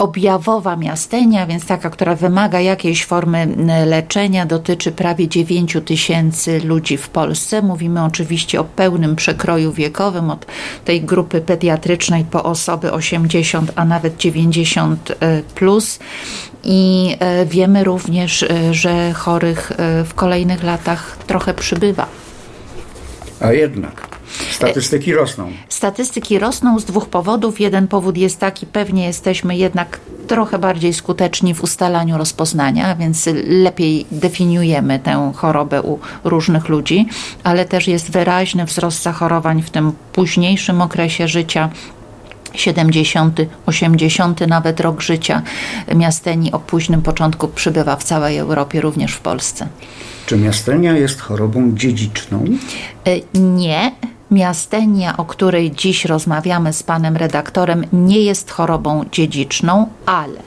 objawowa 0.00 0.76
miastenia, 0.76 1.46
więc 1.46 1.66
taka, 1.66 1.90
która 1.90 2.14
wymaga 2.14 2.60
jakiejś 2.60 3.04
formy 3.04 3.48
leczenia, 3.86 4.46
dotyczy 4.46 4.92
prawie 4.92 5.28
9 5.28 5.76
tysięcy 5.84 6.60
ludzi 6.60 6.96
w 6.96 7.08
Polsce. 7.08 7.62
Mówimy 7.62 8.04
oczywiście 8.04 8.60
o 8.60 8.64
pełnym 8.64 9.16
przekroju 9.16 9.72
wiekowym, 9.72 10.30
od 10.30 10.46
tej 10.84 11.02
grupy 11.02 11.40
pediatrycznej 11.40 12.24
po 12.24 12.42
osoby 12.42 12.92
80, 12.92 13.72
a 13.76 13.84
nawet 13.84 14.16
90 14.16 15.10
e, 15.10 15.42
plus. 15.54 15.98
I 16.64 17.16
e, 17.18 17.46
wiemy 17.46 17.84
również, 17.84 18.42
e, 18.42 18.74
że 18.74 19.12
chorych 19.12 19.72
w 20.04 20.14
kolejnych 20.14 20.62
latach 20.62 21.16
trochę 21.26 21.54
przybywa. 21.54 22.06
A 23.40 23.52
jednak. 23.52 24.09
Statystyki 24.50 25.14
rosną. 25.14 25.52
Statystyki 25.68 26.38
rosną 26.38 26.78
z 26.78 26.84
dwóch 26.84 27.08
powodów. 27.08 27.60
Jeden 27.60 27.88
powód 27.88 28.16
jest 28.16 28.38
taki, 28.38 28.66
pewnie 28.66 29.06
jesteśmy 29.06 29.56
jednak 29.56 30.00
trochę 30.26 30.58
bardziej 30.58 30.94
skuteczni 30.94 31.54
w 31.54 31.62
ustalaniu 31.62 32.18
rozpoznania, 32.18 32.94
więc 32.94 33.28
lepiej 33.46 34.06
definiujemy 34.12 34.98
tę 34.98 35.32
chorobę 35.36 35.82
u 35.82 35.98
różnych 36.24 36.68
ludzi, 36.68 37.08
ale 37.44 37.64
też 37.64 37.88
jest 37.88 38.10
wyraźny 38.10 38.64
wzrost 38.64 39.02
zachorowań 39.02 39.62
w 39.62 39.70
tym 39.70 39.92
późniejszym 40.12 40.82
okresie 40.82 41.28
życia. 41.28 41.70
70, 42.54 43.40
80 43.66 44.40
nawet 44.46 44.80
rok 44.80 45.00
życia 45.00 45.42
miasteni 45.94 46.52
o 46.52 46.58
późnym 46.58 47.02
początku 47.02 47.48
przybywa 47.48 47.96
w 47.96 48.04
całej 48.04 48.38
Europie, 48.38 48.80
również 48.80 49.12
w 49.14 49.20
Polsce. 49.20 49.68
Czy 50.26 50.36
miastenia 50.36 50.92
jest 50.92 51.20
chorobą 51.20 51.72
dziedziczną? 51.74 52.44
E, 53.06 53.38
nie. 53.38 53.92
Miastenia, 54.30 55.16
o 55.16 55.24
której 55.24 55.70
dziś 55.70 56.04
rozmawiamy 56.04 56.72
z 56.72 56.82
panem 56.82 57.16
redaktorem, 57.16 57.84
nie 57.92 58.22
jest 58.22 58.50
chorobą 58.50 59.04
dziedziczną, 59.12 59.88
ale, 60.06 60.42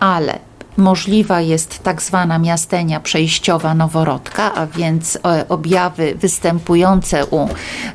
ale 0.00 0.47
możliwa 0.78 1.40
jest 1.40 1.82
tak 1.82 2.02
zwana 2.02 2.38
miastenia 2.38 3.00
przejściowa 3.00 3.74
noworodka, 3.74 4.54
a 4.54 4.66
więc 4.66 5.16
e, 5.16 5.48
objawy 5.48 6.14
występujące 6.14 7.26
u 7.26 7.48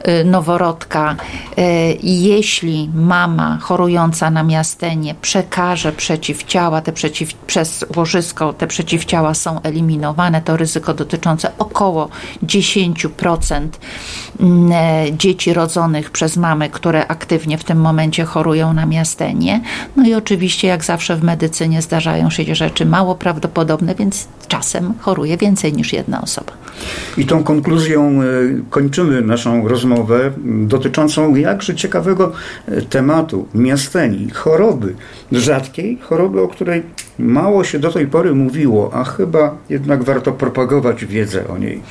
e, 0.04 0.24
noworodka, 0.24 1.16
e, 1.58 1.64
jeśli 2.04 2.90
mama 2.94 3.58
chorująca 3.62 4.30
na 4.30 4.44
miastenie 4.44 5.16
przekaże 5.22 5.92
przeciwciała, 5.92 6.82
te 6.82 6.92
przeciw, 6.92 7.34
przez 7.34 7.86
łożysko 7.96 8.54
te 8.54 8.68
przeciwciała 8.68 9.34
są 9.34 9.62
eliminowane, 9.62 10.42
to 10.42 10.58
ryzyko 10.58 10.94
dotyczące 10.94 11.52
około 11.58 12.10
10% 12.44 13.68
mm, 14.40 15.18
dzieci 15.18 15.54
rodzonych 15.54 16.12
przez 16.12 16.38
mamy, 16.38 16.70
które 16.70 17.08
aktywnie 17.08 17.58
w 17.58 17.64
tym 17.64 17.82
momencie 17.82 18.26
chorują 18.26 18.74
na 18.74 18.86
miastenie. 18.86 19.62
No 19.96 20.08
i 20.08 20.14
oczywiście, 20.14 20.68
jak 20.68 20.86
zawsze 20.86 21.16
w 21.16 21.24
medycynie 21.24 21.82
zdarzają 21.82 22.30
się 22.30 22.56
rzeczy, 22.56 22.73
rzeczy 22.74 22.86
mało 22.86 23.16
prawdopodobne, 23.16 23.96
więc 23.96 24.28
czasem 24.48 24.94
choruje 25.00 25.38
więcej 25.38 25.74
niż 25.74 25.94
jedna 25.94 26.22
osoba. 26.22 26.52
I 27.18 27.26
tą 27.26 27.44
konkluzją 27.44 28.22
e, 28.22 28.26
kończymy 28.70 29.22
naszą 29.22 29.68
rozmowę 29.68 30.32
dotyczącą 30.46 31.36
jakże 31.36 31.76
ciekawego 31.76 32.32
e, 32.68 32.82
tematu 32.82 33.48
miasteni, 33.56 34.30
choroby 34.30 34.96
rzadkiej, 35.32 35.98
choroby, 36.02 36.42
o 36.42 36.48
której 36.48 36.84
mało 37.20 37.64
się 37.64 37.80
do 37.80 37.92
tej 37.92 38.08
pory 38.08 38.36
mówiło, 38.36 38.92
a 38.94 39.04
chyba 39.04 39.56
jednak 39.70 40.04
warto 40.04 40.32
propagować 40.32 41.06
wiedzę 41.06 41.48
o 41.48 41.58
niej. 41.58 41.82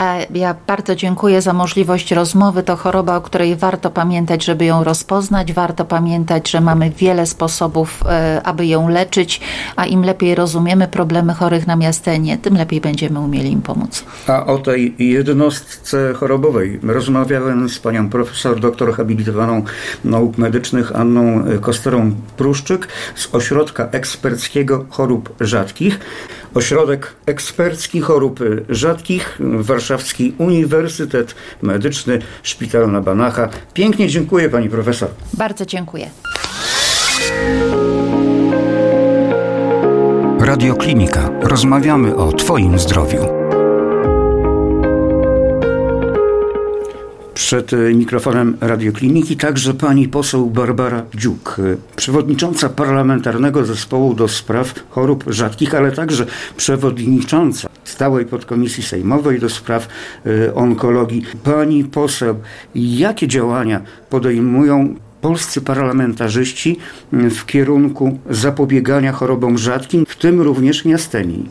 E, 0.00 0.26
ja 0.34 0.54
bardzo 0.66 0.96
dziękuję 0.96 1.42
za 1.42 1.52
możliwość 1.52 2.12
rozmowy. 2.12 2.62
To 2.62 2.76
choroba, 2.76 3.16
o 3.16 3.20
której 3.20 3.56
warto 3.56 3.90
pamiętać, 3.90 4.44
żeby 4.44 4.64
ją 4.64 4.84
rozpoznać. 4.84 5.52
Warto 5.52 5.84
pamiętać, 5.84 6.50
że 6.50 6.60
mamy 6.60 6.90
wiele 6.90 7.26
sposobów, 7.26 8.04
aby 8.44 8.66
ją 8.66 8.88
leczyć, 8.88 9.40
a 9.76 9.86
im 9.86 10.04
lepiej 10.04 10.34
rozumiemy 10.34 10.88
problemy 10.88 11.34
chorych 11.34 11.66
na 11.66 11.76
miastenie, 11.76 12.38
tym 12.38 12.56
lepiej 12.56 12.80
będziemy 12.80 13.20
umieli 13.20 13.52
im 13.52 13.62
pomóc. 13.62 14.04
A 14.26 14.46
o 14.46 14.58
tej 14.58 14.94
jednostce 14.98 16.14
chorobowej 16.14 16.80
rozmawiałem 16.82 17.68
z 17.68 17.78
panią 17.78 18.08
profesor, 18.10 18.60
doktor 18.60 18.94
habilitowaną 18.94 19.64
nauk 20.04 20.38
medycznych 20.38 20.96
Anną 20.96 21.44
Kosterą-Pruszczyk 21.60 22.86
z 23.14 23.34
Ośrodka 23.34 23.88
Eksperckiego 23.92 24.49
Chorób 24.90 25.34
Rzadkich. 25.40 26.00
Ośrodek 26.54 27.14
Ekspercki 27.26 28.00
Chorób 28.00 28.40
Rzadkich, 28.68 29.38
Warszawski 29.40 30.34
Uniwersytet 30.38 31.34
Medyczny, 31.62 32.18
Szpital 32.42 32.92
na 32.92 33.00
Banacha. 33.00 33.48
Pięknie 33.74 34.08
dziękuję 34.08 34.48
pani 34.48 34.68
profesor. 34.68 35.08
Bardzo 35.34 35.66
dziękuję. 35.66 36.10
Radioklinika. 40.40 41.30
Rozmawiamy 41.42 42.16
o 42.16 42.32
Twoim 42.32 42.78
zdrowiu. 42.78 43.39
Przed 47.50 47.70
mikrofonem 47.94 48.56
Radiokliniki 48.60 49.36
także 49.36 49.74
pani 49.74 50.08
poseł 50.08 50.50
Barbara 50.50 51.02
Dziuk, 51.14 51.56
przewodnicząca 51.96 52.68
parlamentarnego 52.68 53.64
zespołu 53.64 54.14
do 54.14 54.28
spraw 54.28 54.74
chorób 54.90 55.24
rzadkich, 55.26 55.74
ale 55.74 55.92
także 55.92 56.26
przewodnicząca 56.56 57.68
Stałej 57.84 58.26
Podkomisji 58.26 58.82
Sejmowej 58.82 59.40
do 59.40 59.48
spraw 59.48 59.88
onkologii. 60.54 61.22
Pani 61.44 61.84
poseł, 61.84 62.36
jakie 62.74 63.28
działania 63.28 63.80
podejmują 64.10 64.94
polscy 65.20 65.60
parlamentarzyści 65.60 66.76
w 67.12 67.46
kierunku 67.46 68.18
zapobiegania 68.30 69.12
chorobom 69.12 69.58
rzadkim, 69.58 70.06
w 70.08 70.16
tym 70.16 70.40
również 70.40 70.84
miastenii? 70.84 71.48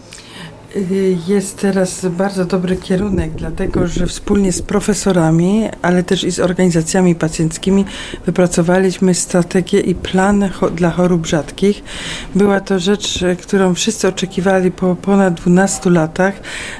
Jest 1.28 1.58
teraz 1.58 2.06
bardzo 2.06 2.46
dobry 2.46 2.76
kierunek, 2.76 3.32
dlatego 3.32 3.88
że 3.88 4.08
wspólnie 4.08 4.52
z 4.52 4.62
profesorami, 4.62 5.70
ale 5.82 6.04
też 6.04 6.24
i 6.24 6.32
z 6.32 6.40
organizacjami 6.40 7.16
pacjenckimi 7.16 7.86
wypracowaliśmy 8.26 9.14
strategię 9.14 9.80
i 9.80 9.96
plan 9.96 10.50
dla 10.76 10.90
chorób 10.90 11.26
rzadkich. 11.26 11.84
Była 12.36 12.60
to 12.60 12.80
rzecz, 12.80 13.20
którą 13.42 13.74
wszyscy 13.74 14.08
oczekiwali 14.08 14.72
po 14.72 14.96
ponad 14.96 15.34
12 15.34 15.90
latach. 15.90 16.34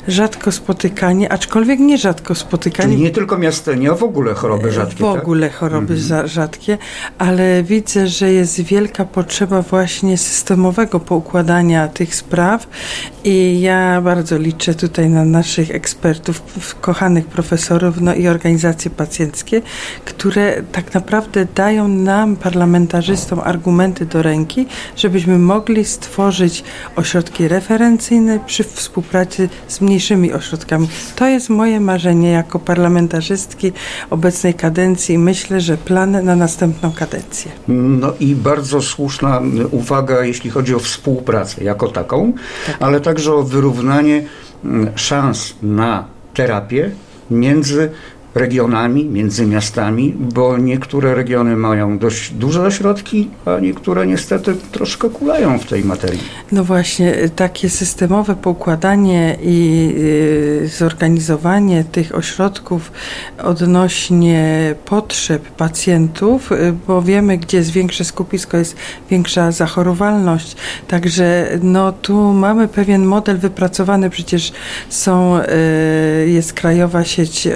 Rzadko 0.08 0.52
spotykanie, 0.52 1.32
aczkolwiek 1.32 1.80
nie 1.80 1.98
rzadko 1.98 2.36
spotykanie. 2.36 2.90
Czyli 2.90 3.04
nie 3.04 3.12
tylko 3.12 3.38
miastenie, 3.38 3.92
a 3.92 3.96
w 3.96 4.04
ogóle 4.04 4.34
choroby 4.34 4.72
rzadkie. 4.72 4.96
W 4.96 5.14
tak? 5.14 5.22
ogóle 5.24 5.50
choroby 5.50 5.94
mhm. 5.94 6.28
rzadkie, 6.28 6.78
ale 7.18 7.64
widzę, 7.64 8.08
że 8.08 8.34
jest 8.34 8.62
wielka 8.62 9.06
potrzeba 9.06 9.62
właśnie 9.62 10.18
systemowego 10.18 11.00
poukładania 11.00 11.88
tych 11.88 12.16
spraw 12.16 12.68
i 13.24 13.62
ja 13.62 13.79
bardzo 14.04 14.38
liczę 14.38 14.76
tutaj 14.76 15.10
na 15.10 15.26
naszych 15.26 15.72
ekspertów, 15.72 16.42
kochanych 16.82 17.26
profesorów, 17.26 18.02
no 18.02 18.14
i 18.14 18.28
organizacje 18.28 18.92
pacjenckie, 18.92 19.62
które 20.06 20.64
tak 20.72 20.94
naprawdę 20.94 21.48
dają 21.56 21.88
nam, 21.88 22.36
parlamentarzystom, 22.36 23.40
argumenty 23.40 24.06
do 24.06 24.22
ręki, 24.22 24.66
żebyśmy 24.96 25.40
mogli 25.40 25.86
stworzyć 25.86 26.64
ośrodki 26.96 27.48
referencyjne 27.48 28.40
przy 28.46 28.64
współpracy 28.64 29.50
z 29.68 29.82
mniejszymi 29.82 30.34
ośrodkami. 30.34 30.90
To 31.16 31.28
jest 31.28 31.50
moje 31.50 31.80
marzenie 31.80 32.32
jako 32.32 32.60
parlamentarzystki 32.60 33.72
obecnej 34.10 34.54
kadencji 34.54 35.16
i 35.16 35.18
myślę, 35.18 35.62
że 35.62 35.78
plan 35.78 36.26
na 36.26 36.36
następną 36.36 36.92
kadencję. 36.92 37.52
No 37.68 38.14
i 38.20 38.36
bardzo 38.36 38.82
słuszna 38.82 39.42
uwaga, 39.72 40.24
jeśli 40.24 40.50
chodzi 40.50 40.76
o 40.76 40.80
współpracę 40.80 41.64
jako 41.64 41.88
taką, 41.88 42.34
tak. 42.68 42.78
ale 42.80 43.02
także 43.02 43.34
o 43.34 43.44
wyrównanie 43.44 43.69
wyrównanie 43.72 44.24
mm, 44.66 44.90
szans 44.96 45.56
na 45.62 46.06
terapię 46.34 46.92
między 47.32 47.92
regionami, 48.36 49.06
między 49.06 49.46
miastami, 49.46 50.16
bo 50.20 50.58
niektóre 50.58 51.16
regiony 51.16 51.56
mają 51.56 51.98
dość 51.98 52.32
duże 52.32 52.62
ośrodki, 52.62 53.30
a 53.46 53.60
niektóre 53.60 54.08
niestety 54.08 54.56
troszkę 54.72 55.10
kulają 55.10 55.60
w 55.60 55.66
tej 55.66 55.84
materii. 55.84 56.20
No 56.52 56.64
właśnie, 56.64 57.30
takie 57.36 57.70
systemowe 57.70 58.36
poukładanie 58.36 59.38
i 59.44 59.90
y, 60.64 60.68
zorganizowanie 60.68 61.84
tych 61.84 62.16
ośrodków 62.16 62.92
odnośnie 63.44 64.76
potrzeb 64.86 65.50
pacjentów, 65.50 66.52
y, 66.52 66.74
bo 66.88 67.02
wiemy, 67.02 67.38
gdzie 67.38 67.58
jest 67.58 67.72
większe 67.72 68.06
skupisko, 68.06 68.58
jest 68.58 68.76
większa 69.10 69.52
zachorowalność. 69.52 70.56
Także 70.88 71.48
no, 71.62 71.92
tu 71.92 72.34
mamy 72.34 72.68
pewien 72.68 73.06
model 73.06 73.38
wypracowany, 73.38 74.10
przecież 74.10 74.52
są, 74.90 75.40
y, 75.40 76.30
jest 76.30 76.54
krajowa 76.54 77.04
sieć 77.04 77.48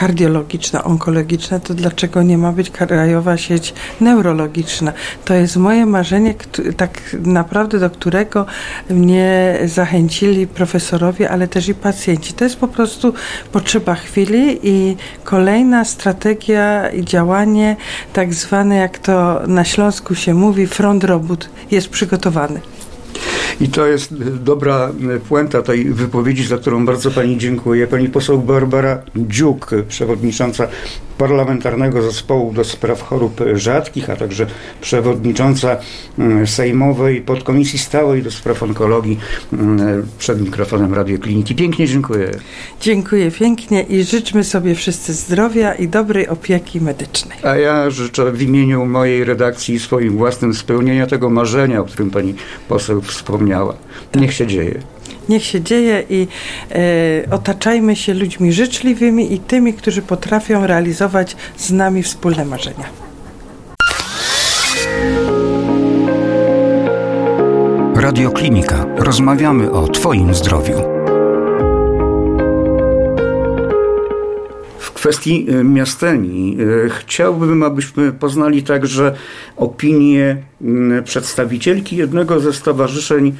kardiologiczna, 0.00 0.84
onkologiczna, 0.84 1.60
to 1.60 1.74
dlaczego 1.74 2.22
nie 2.22 2.38
ma 2.38 2.52
być 2.52 2.70
krajowa 2.70 3.36
sieć 3.36 3.74
neurologiczna? 4.00 4.92
To 5.24 5.34
jest 5.34 5.56
moje 5.56 5.86
marzenie, 5.86 6.34
tak 6.76 7.16
naprawdę 7.24 7.78
do 7.78 7.90
którego 7.90 8.46
mnie 8.90 9.58
zachęcili 9.64 10.46
profesorowie, 10.46 11.30
ale 11.30 11.48
też 11.48 11.68
i 11.68 11.74
pacjenci. 11.74 12.32
To 12.32 12.44
jest 12.44 12.56
po 12.56 12.68
prostu 12.68 13.14
potrzeba 13.52 13.94
chwili 13.94 14.58
i 14.62 14.96
kolejna 15.24 15.84
strategia 15.84 16.90
i 16.90 17.04
działanie, 17.04 17.76
tak 18.12 18.34
zwane 18.34 18.76
jak 18.76 18.98
to 18.98 19.40
na 19.46 19.64
Śląsku 19.64 20.14
się 20.14 20.34
mówi, 20.34 20.66
front 20.66 21.04
robót 21.04 21.50
jest 21.70 21.88
przygotowany. 21.88 22.60
I 23.60 23.68
to 23.68 23.86
jest 23.86 24.14
dobra 24.44 24.92
puenta 25.28 25.62
tej 25.62 25.84
wypowiedzi, 25.84 26.46
za 26.46 26.58
którą 26.58 26.86
bardzo 26.86 27.10
Pani 27.10 27.38
dziękuję. 27.38 27.86
Pani 27.86 28.08
poseł 28.08 28.38
Barbara 28.38 29.02
Dziuk, 29.16 29.70
przewodnicząca 29.88 30.68
Parlamentarnego 31.20 32.02
Zespołu 32.02 32.52
do 32.52 32.64
Spraw 32.64 33.02
Chorób 33.02 33.40
Rzadkich, 33.54 34.10
a 34.10 34.16
także 34.16 34.46
przewodnicząca 34.80 35.76
mm, 36.18 36.46
Sejmowej 36.46 37.20
Podkomisji 37.20 37.78
Stałej 37.78 38.22
do 38.22 38.30
Spraw 38.30 38.62
Onkologii 38.62 39.18
mm, 39.52 40.06
przed 40.18 40.40
mikrofonem 40.40 40.94
Radiokliniki. 40.94 41.54
Pięknie 41.54 41.88
dziękuję. 41.88 42.30
Dziękuję 42.80 43.30
pięknie 43.30 43.82
i 43.82 44.04
życzmy 44.04 44.44
sobie 44.44 44.74
wszyscy 44.74 45.14
zdrowia 45.14 45.74
i 45.74 45.88
dobrej 45.88 46.28
opieki 46.28 46.80
medycznej. 46.80 47.38
A 47.42 47.56
ja 47.56 47.90
życzę 47.90 48.32
w 48.32 48.42
imieniu 48.42 48.86
mojej 48.86 49.24
redakcji 49.24 49.74
i 49.74 49.78
swoim 49.78 50.16
własnym 50.16 50.54
spełnienia 50.54 51.06
tego 51.06 51.30
marzenia, 51.30 51.80
o 51.80 51.84
którym 51.84 52.10
pani 52.10 52.34
poseł 52.68 53.00
wspomniała. 53.00 53.74
Niech 54.14 54.34
się 54.34 54.46
dzieje 54.46 54.80
niech 55.28 55.44
się 55.44 55.60
dzieje 55.60 56.04
i 56.10 56.28
e, 56.70 56.76
otaczajmy 57.30 57.96
się 57.96 58.14
ludźmi 58.14 58.52
życzliwymi 58.52 59.32
i 59.34 59.38
tymi, 59.38 59.74
którzy 59.74 60.02
potrafią 60.02 60.66
realizować 60.66 61.36
z 61.56 61.70
nami 61.70 62.02
wspólne 62.02 62.44
marzenia. 62.44 62.84
Radioklinika. 67.96 68.86
Rozmawiamy 68.96 69.72
o 69.72 69.88
Twoim 69.88 70.34
zdrowiu. 70.34 70.74
W 74.78 74.92
kwestii 74.92 75.46
e, 75.50 75.64
miasteni 75.64 76.56
e, 76.86 76.88
chciałbym, 76.88 77.62
abyśmy 77.62 78.12
poznali 78.12 78.62
także 78.62 79.14
opinię 79.56 80.36
przedstawicielki 81.04 81.96
jednego 81.96 82.40
ze 82.40 82.52
stowarzyszeń 82.52 83.32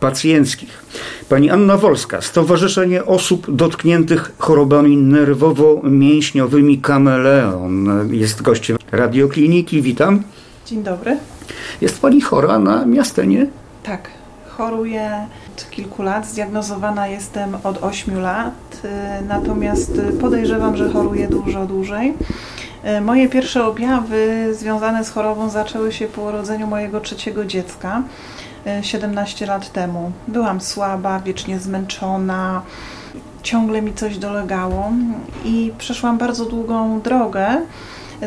pacjenckich. 0.00 0.84
Pani 1.28 1.50
Anna 1.50 1.76
Wolska, 1.76 2.20
Stowarzyszenie 2.22 3.04
Osób 3.04 3.56
Dotkniętych 3.56 4.32
Chorobami 4.38 4.98
Nerwowo-Mięśniowymi 4.98 6.80
Kameleon 6.80 7.88
jest 8.10 8.42
gościem 8.42 8.76
radiokliniki. 8.92 9.82
Witam. 9.82 10.22
Dzień 10.66 10.82
dobry. 10.82 11.18
Jest 11.80 12.00
Pani 12.00 12.20
chora 12.20 12.58
na 12.58 12.86
miastenie? 12.86 13.46
Tak, 13.82 14.10
choruję 14.48 15.26
od 15.54 15.70
kilku 15.70 16.02
lat. 16.02 16.26
Zdiagnozowana 16.26 17.08
jestem 17.08 17.54
od 17.64 17.82
8 17.82 18.20
lat, 18.20 18.54
y, 18.84 19.24
natomiast 19.28 20.00
podejrzewam, 20.20 20.76
że 20.76 20.90
choruję 20.90 21.28
dużo 21.28 21.66
dłużej. 21.66 22.14
Y, 22.98 23.00
moje 23.00 23.28
pierwsze 23.28 23.64
objawy 23.64 24.48
związane 24.54 25.04
z 25.04 25.10
chorobą 25.10 25.50
zaczęły 25.50 25.92
się 25.92 26.06
po 26.06 26.22
urodzeniu 26.22 26.66
mojego 26.66 27.00
trzeciego 27.00 27.44
dziecka. 27.44 28.02
17 28.82 29.46
lat 29.46 29.72
temu. 29.72 30.12
Byłam 30.28 30.60
słaba, 30.60 31.20
wiecznie 31.20 31.58
zmęczona, 31.58 32.62
ciągle 33.42 33.82
mi 33.82 33.94
coś 33.94 34.18
dolegało 34.18 34.92
i 35.44 35.72
przeszłam 35.78 36.18
bardzo 36.18 36.44
długą 36.44 37.00
drogę, 37.00 37.62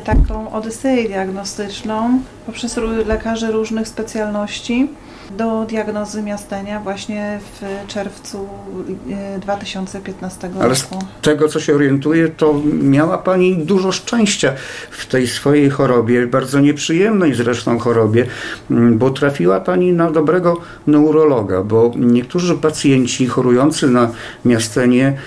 taką 0.04 0.52
odyseję 0.52 1.08
diagnostyczną 1.08 2.20
poprzez 2.46 2.78
lekarzy 3.06 3.52
różnych 3.52 3.88
specjalności 3.88 4.90
do 5.38 5.66
diagnozy 5.66 6.24
miastenia 6.24 6.80
właśnie 6.80 7.40
w 7.54 7.88
czerwcu 7.88 8.48
2015 9.42 10.48
e, 10.48 10.50
roku. 10.50 10.64
Ale 10.64 10.76
z 10.76 10.88
tego, 11.22 11.48
co 11.48 11.60
się 11.60 11.76
orientuję, 11.76 12.28
to 12.28 12.62
miała 12.82 13.18
Pani 13.18 13.58
dużo 13.58 13.92
szczęścia 13.92 14.54
w 14.92 15.06
tej 15.06 15.28
swojej 15.28 15.70
chorobie, 15.70 16.28
bardzo 16.28 16.60
nieprzyjemnej 16.60 17.34
zresztą 17.34 17.80
chorobie, 17.80 18.26
bo 18.70 19.10
trafiła 19.10 19.60
Pani 19.60 19.94
na 19.94 20.12
dobrego 20.12 20.58
neurologa, 20.88 21.64
bo 21.64 21.92
niektórzy 21.96 22.56
pacjenci 22.56 23.28
chorujący 23.28 23.88
na 23.88 24.12
miastenie, 24.46 25.18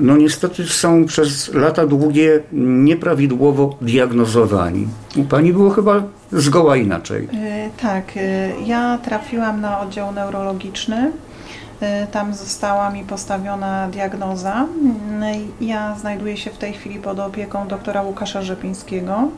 no 0.00 0.16
niestety 0.16 0.64
są 0.64 1.04
przez 1.04 1.54
lata 1.54 1.86
długie 1.86 2.40
nieprawidłowo 2.52 3.76
diagnozowani. 3.80 4.88
U 5.16 5.24
Pani 5.24 5.52
było 5.52 5.70
chyba 5.70 6.02
zgoła 6.32 6.76
inaczej. 6.76 7.28
E, 7.32 7.70
tak, 7.82 8.16
e, 8.16 8.50
ja 8.66 8.98
trafiłam 8.98 9.60
na 9.60 9.80
oddział 9.80 10.12
neurologiczny. 10.12 11.12
E, 11.80 12.06
tam 12.06 12.34
została 12.34 12.90
mi 12.90 13.04
postawiona 13.04 13.88
diagnoza. 13.88 14.66
Ja 15.60 15.96
znajduję 16.00 16.36
się 16.36 16.50
w 16.50 16.58
tej 16.58 16.72
chwili 16.72 16.98
pod 16.98 17.18
opieką 17.18 17.68
doktora 17.68 18.02
Łukasza 18.02 18.42
Rzepińskiego 18.42 19.28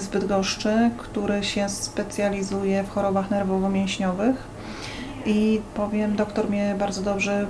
z 0.00 0.06
Bydgoszczy, 0.06 0.90
który 0.98 1.44
się 1.44 1.68
specjalizuje 1.68 2.82
w 2.82 2.90
chorobach 2.90 3.30
nerwowo-mięśniowych. 3.30 4.34
I 5.26 5.60
powiem, 5.74 6.16
doktor 6.16 6.50
mnie 6.50 6.74
bardzo 6.78 7.02
dobrze 7.02 7.46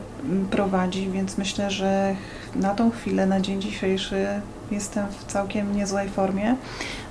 prowadzi, 0.50 1.10
więc 1.10 1.38
myślę, 1.38 1.70
że 1.70 2.14
na 2.56 2.74
tą 2.74 2.90
chwilę, 2.90 3.26
na 3.26 3.40
dzień 3.40 3.62
dzisiejszy 3.62 4.26
jestem 4.74 5.06
w 5.18 5.32
całkiem 5.32 5.76
niezłej 5.76 6.08
formie. 6.08 6.56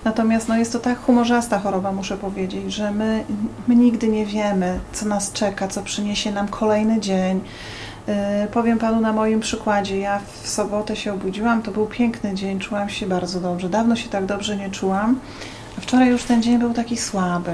Natomiast 0.06 0.48
no, 0.48 0.58
jest 0.58 0.72
to 0.74 0.80
tak 0.80 1.00
humorzasta 1.00 1.60
choroba, 1.60 1.92
muszę 1.92 2.18
powiedzieć, 2.18 2.74
że 2.74 2.92
my, 2.92 3.24
my 3.68 3.76
nigdy 3.76 4.08
nie 4.08 4.26
wiemy, 4.26 4.80
co 4.94 5.06
nas 5.06 5.32
czeka, 5.32 5.68
co 5.68 5.82
przyniesie 5.82 6.32
nam 6.32 6.48
kolejny 6.48 7.00
dzień. 7.00 7.42
Y, 8.10 8.48
powiem 8.52 8.80
Panu 8.80 9.02
na 9.02 9.14
moim 9.14 9.40
przykładzie. 9.40 10.00
Ja 10.00 10.20
w 10.42 10.50
sobotę 10.50 10.96
się 10.96 11.14
obudziłam, 11.14 11.62
to 11.62 11.72
był 11.72 11.86
piękny 11.86 12.34
dzień, 12.34 12.60
czułam 12.60 12.90
się 12.90 13.06
bardzo 13.08 13.40
dobrze. 13.40 13.70
Dawno 13.70 13.96
się 13.96 14.10
tak 14.10 14.26
dobrze 14.26 14.58
nie 14.58 14.70
czułam. 14.70 15.20
A 15.78 15.82
wczoraj 15.82 16.10
już 16.10 16.24
ten 16.24 16.44
dzień 16.44 16.60
był 16.60 16.74
taki 16.74 16.98
słaby. 16.98 17.52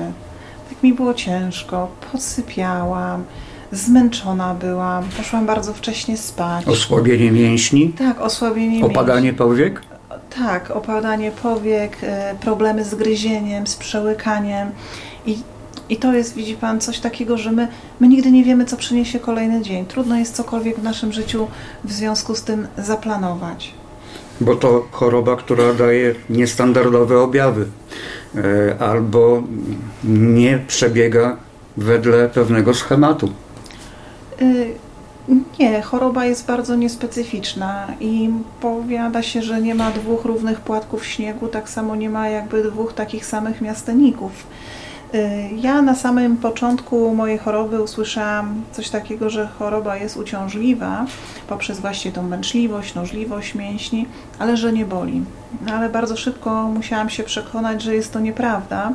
Tak 0.69 0.84
mi 0.84 0.93
było 0.93 1.13
ciężko, 1.13 1.88
podsypiałam, 2.12 3.24
zmęczona 3.72 4.54
byłam, 4.54 5.04
poszłam 5.17 5.45
bardzo 5.45 5.74
wcześnie 5.74 6.17
spać. 6.17 6.67
Osłabienie 6.67 7.32
mięśni? 7.32 7.89
Tak, 7.89 8.22
osłabienie 8.22 8.86
Opadanie 8.86 9.22
mięśni. 9.22 9.38
powiek? 9.38 9.82
Tak, 10.36 10.72
opadanie 10.72 11.32
powiek, 11.32 12.04
y, 12.04 12.08
problemy 12.41 12.84
z 12.84 12.95
gryzieniem, 12.95 13.67
z 13.67 13.76
przełykaniem 13.76 14.72
i 15.26 15.38
i 15.89 15.98
to 15.98 16.13
jest, 16.13 16.36
widzi 16.36 16.56
Pan, 16.56 16.82
coś 16.82 17.00
takiego, 17.00 17.38
że 17.38 17.52
my, 17.52 17.67
my 18.00 18.08
nigdy 18.08 18.32
nie 18.32 18.43
wiemy, 18.43 18.65
co 18.65 18.78
przyniesie 18.78 19.19
kolejny 19.19 19.62
dzień. 19.62 19.86
Trudno 19.86 20.17
jest 20.17 20.36
cokolwiek 20.36 20.80
w 20.80 20.84
naszym 20.84 21.13
życiu 21.13 21.48
w 21.84 21.91
związku 21.91 22.36
z 22.36 22.43
tym 22.43 22.67
zaplanować. 22.78 23.74
Bo 24.41 24.56
to 24.56 24.88
choroba, 24.91 25.36
która 25.36 25.74
daje 25.74 26.15
niestandardowe 26.30 27.19
objawy 27.19 27.65
e, 28.36 28.41
albo 28.80 29.43
nie 30.04 30.60
przebiega 30.67 31.38
wedle 31.78 32.30
pewnego 32.30 32.74
schematu. 32.74 33.32
Y, 34.41 34.74
nie, 35.60 35.82
choroba 35.82 36.25
jest 36.25 36.45
bardzo 36.45 36.75
niespecyficzna 36.75 37.88
i 37.99 38.29
powiada 38.62 39.23
się, 39.23 39.41
że 39.41 39.62
nie 39.62 39.75
ma 39.75 39.91
dwóch 39.91 40.25
równych 40.25 40.62
płatków 40.62 41.05
śniegu, 41.05 41.47
tak 41.47 41.69
samo 41.69 41.95
nie 41.95 42.10
ma 42.10 42.29
jakby 42.29 42.63
dwóch 42.63 42.93
takich 42.93 43.25
samych 43.25 43.62
miasteników. 43.62 44.47
Y, 45.13 45.49
ja 45.55 45.82
na 45.82 45.95
samym 45.95 46.38
początku 46.38 47.15
mojej 47.15 47.38
choroby 47.38 47.84
usłyszałam 47.84 48.63
coś 48.71 48.89
takiego, 48.89 49.29
że 49.29 49.47
choroba 49.47 49.97
jest 49.97 50.17
uciążliwa 50.17 51.05
poprzez 51.47 51.79
właśnie 51.79 52.12
tą 52.12 52.23
męczliwość, 52.23 52.95
nożliwość 52.95 53.55
mięśni, 53.55 54.05
ale 54.39 54.58
że 54.58 54.73
nie 54.73 54.86
boli. 54.86 55.23
No, 55.65 55.73
ale 55.73 55.89
bardzo 55.89 56.17
szybko 56.17 56.63
musiałam 56.63 57.10
się 57.10 57.23
przekonać, 57.23 57.82
że 57.82 57.95
jest 57.95 58.13
to 58.13 58.19
nieprawda, 58.19 58.91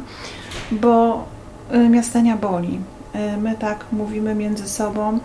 bo 0.70 1.24
y, 1.74 1.88
miastenia 1.88 2.36
boli. 2.36 2.80
Y, 3.34 3.36
my 3.36 3.54
tak 3.54 3.84
mówimy 3.92 4.34
między 4.34 4.68
sobą, 4.68 5.18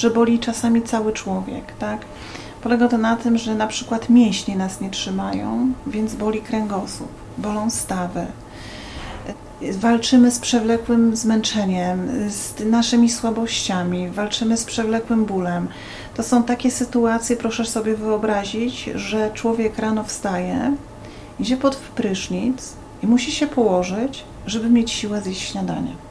że 0.00 0.10
boli 0.10 0.38
czasami 0.38 0.82
cały 0.82 1.12
człowiek, 1.12 1.72
tak? 1.78 2.00
Polega 2.62 2.88
to 2.88 2.98
na 2.98 3.16
tym, 3.16 3.38
że 3.38 3.54
na 3.54 3.66
przykład 3.66 4.08
mięśnie 4.08 4.56
nas 4.56 4.80
nie 4.80 4.90
trzymają, 4.90 5.72
więc 5.86 6.14
boli 6.14 6.42
kręgosłup, 6.42 7.08
bolą 7.38 7.70
stawy, 7.70 8.26
walczymy 9.72 10.30
z 10.30 10.38
przewlekłym 10.38 11.16
zmęczeniem, 11.16 12.08
z 12.30 12.64
naszymi 12.64 13.10
słabościami, 13.10 14.08
walczymy 14.10 14.56
z 14.56 14.64
przewlekłym 14.64 15.24
bólem. 15.24 15.68
To 16.14 16.22
są 16.22 16.42
takie 16.42 16.70
sytuacje, 16.70 17.36
proszę 17.36 17.64
sobie 17.64 17.96
wyobrazić, 17.96 18.90
że 18.94 19.30
człowiek 19.34 19.78
rano 19.78 20.04
wstaje, 20.04 20.76
idzie 21.40 21.56
pod 21.56 21.76
prysznic 21.76 22.72
i 23.02 23.06
musi 23.06 23.32
się 23.32 23.46
położyć, 23.46 24.24
żeby 24.46 24.70
mieć 24.70 24.90
siłę 24.90 25.20
zjeść 25.20 25.50
śniadanie. 25.50 26.09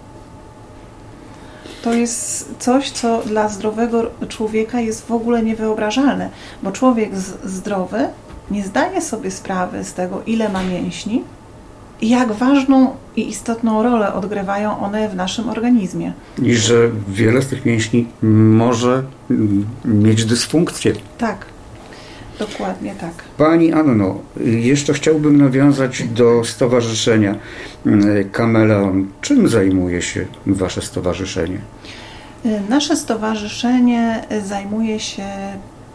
To 1.82 1.94
jest 1.94 2.56
coś, 2.60 2.92
co 2.92 3.22
dla 3.26 3.50
zdrowego 3.50 4.12
człowieka 4.28 4.80
jest 4.80 5.08
w 5.08 5.12
ogóle 5.12 5.44
niewyobrażalne, 5.44 6.30
bo 6.64 6.72
człowiek 6.72 7.10
zdrowy 7.46 8.08
nie 8.52 8.64
zdaje 8.64 9.02
sobie 9.02 9.32
sprawy 9.32 9.84
z 9.84 9.94
tego, 9.94 10.22
ile 10.26 10.50
ma 10.50 10.64
mięśni, 10.64 11.24
i 12.02 12.10
jak 12.10 12.32
ważną 12.32 12.96
i 13.16 13.30
istotną 13.30 13.84
rolę 13.84 14.14
odgrywają 14.14 14.80
one 14.80 15.10
w 15.10 15.16
naszym 15.16 15.50
organizmie. 15.50 16.14
I 16.42 16.56
że 16.56 16.90
wiele 17.08 17.42
z 17.42 17.48
tych 17.48 17.66
mięśni 17.66 18.08
może 18.22 19.04
mieć 19.86 20.26
dysfunkcję. 20.26 20.94
Tak, 21.18 21.46
dokładnie 22.40 22.96
tak. 23.02 23.12
Pani 23.38 23.74
Anno, 23.74 24.16
jeszcze 24.46 24.94
chciałbym 24.94 25.38
nawiązać 25.38 26.04
do 26.04 26.44
stowarzyszenia 26.44 27.36
mm, 27.86 28.30
Kameleon. 28.30 29.08
Czym 29.22 29.48
zajmuje 29.48 30.02
się 30.02 30.26
Wasze 30.48 30.82
stowarzyszenie? 30.82 31.58
Nasze 32.70 32.96
stowarzyszenie 32.96 34.24
zajmuje 34.46 35.00
się 35.00 35.26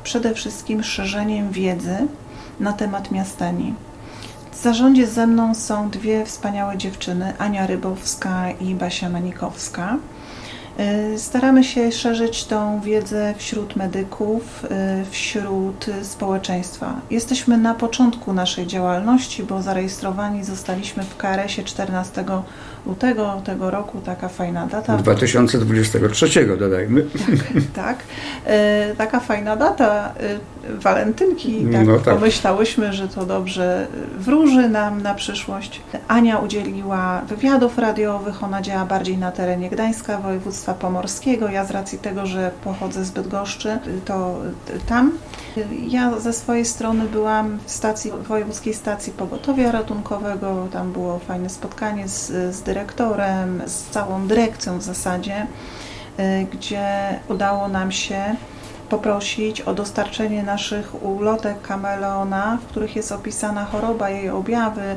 przede 0.04 0.35
wszystkim 0.35 0.83
szerzeniem 0.83 1.50
wiedzy 1.50 1.96
na 2.61 2.72
temat 2.72 3.11
miastani. 3.11 3.74
W 4.52 4.62
zarządzie 4.62 5.07
ze 5.07 5.26
mną 5.26 5.54
są 5.54 5.90
dwie 5.90 6.24
wspaniałe 6.26 6.78
dziewczyny, 6.78 7.33
Ania 7.38 7.66
Rybowska 7.66 8.50
i 8.50 8.74
Basia 8.74 9.09
Manikowska. 9.09 9.98
Y, 10.80 11.18
staramy 11.18 11.64
się 11.64 11.92
szerzyć 11.92 12.44
tą 12.44 12.80
wiedzę 12.80 13.34
wśród 13.38 13.76
medyków, 13.76 14.64
y, 14.64 15.04
wśród 15.10 15.87
społeczeństwa. 16.02 17.00
Jesteśmy 17.10 17.58
na 17.58 17.74
początku 17.74 18.32
naszej 18.32 18.66
działalności, 18.66 19.42
bo 19.42 19.62
zarejestrowani 19.62 20.44
zostaliśmy 20.44 21.02
w 21.02 21.16
KRS-ie 21.16 21.64
14 21.66 22.24
lutego 22.87 23.42
tego 23.44 23.70
roku, 23.70 24.01
taka 24.01 24.29
fajna 24.29 24.66
data. 24.66 24.97
2023 24.97 26.57
dodajmy. 26.59 27.07
Tak, 27.75 27.85
tak. 27.85 27.99
Y, 28.92 28.97
taka 28.97 29.20
fajna 29.20 29.57
data, 29.57 30.12
walentynki, 30.68 31.66
tak, 31.73 31.87
no 31.87 31.99
tak 31.99 32.14
pomyślałyśmy, 32.14 32.92
że 32.92 33.09
to 33.09 33.27
dobrze 33.27 33.87
wróży 34.18 34.68
nam 34.68 35.03
na 35.03 35.14
przyszłość. 35.14 35.81
Ania 36.09 36.38
udzieliła 36.38 37.23
wywiadów 37.29 37.79
radiowych, 37.79 38.44
ona 38.44 38.62
działa 38.62 38.85
bardziej 38.85 39.18
na 39.18 39.33
terenie 39.33 39.70
Gdańska, 39.70 40.18
województwa 40.18 40.55
województwa 40.55 40.75
pomorskiego. 40.75 41.49
Ja 41.49 41.64
z 41.64 41.70
racji 41.70 41.99
tego, 41.99 42.27
że 42.27 42.51
pochodzę 42.64 43.05
z 43.05 43.11
Bydgoszczy, 43.11 43.79
to 44.05 44.37
tam. 44.87 45.12
Ja 45.88 46.21
ze 46.21 46.33
swojej 46.33 46.64
strony 46.64 47.05
byłam 47.05 47.59
w 47.67 47.71
stacji, 47.71 48.11
Wojewódzkiej 48.29 48.75
Stacji 48.75 49.12
Pogotowia 49.12 49.73
Ratunkowego. 49.73 50.69
Tam 50.73 50.93
było 50.93 51.19
fajne 51.19 51.51
spotkanie 51.51 52.09
z, 52.09 52.27
z 52.57 52.62
dyrektorem, 52.62 53.62
z 53.67 53.83
całą 53.83 54.27
dyrekcją 54.27 54.79
w 54.79 54.83
zasadzie, 54.83 55.47
y, 56.19 56.47
gdzie 56.53 57.21
udało 57.29 57.69
nam 57.69 57.93
się 57.93 58.37
poprosić 58.88 59.61
o 59.61 59.75
dostarczenie 59.75 60.43
naszych 60.43 61.05
ulotek 61.05 61.62
kameleona, 61.62 62.59
w 62.62 62.67
których 62.67 62.97
jest 62.97 63.12
opisana 63.12 63.64
choroba, 63.64 64.11
jej 64.11 64.31
objawy, 64.31 64.97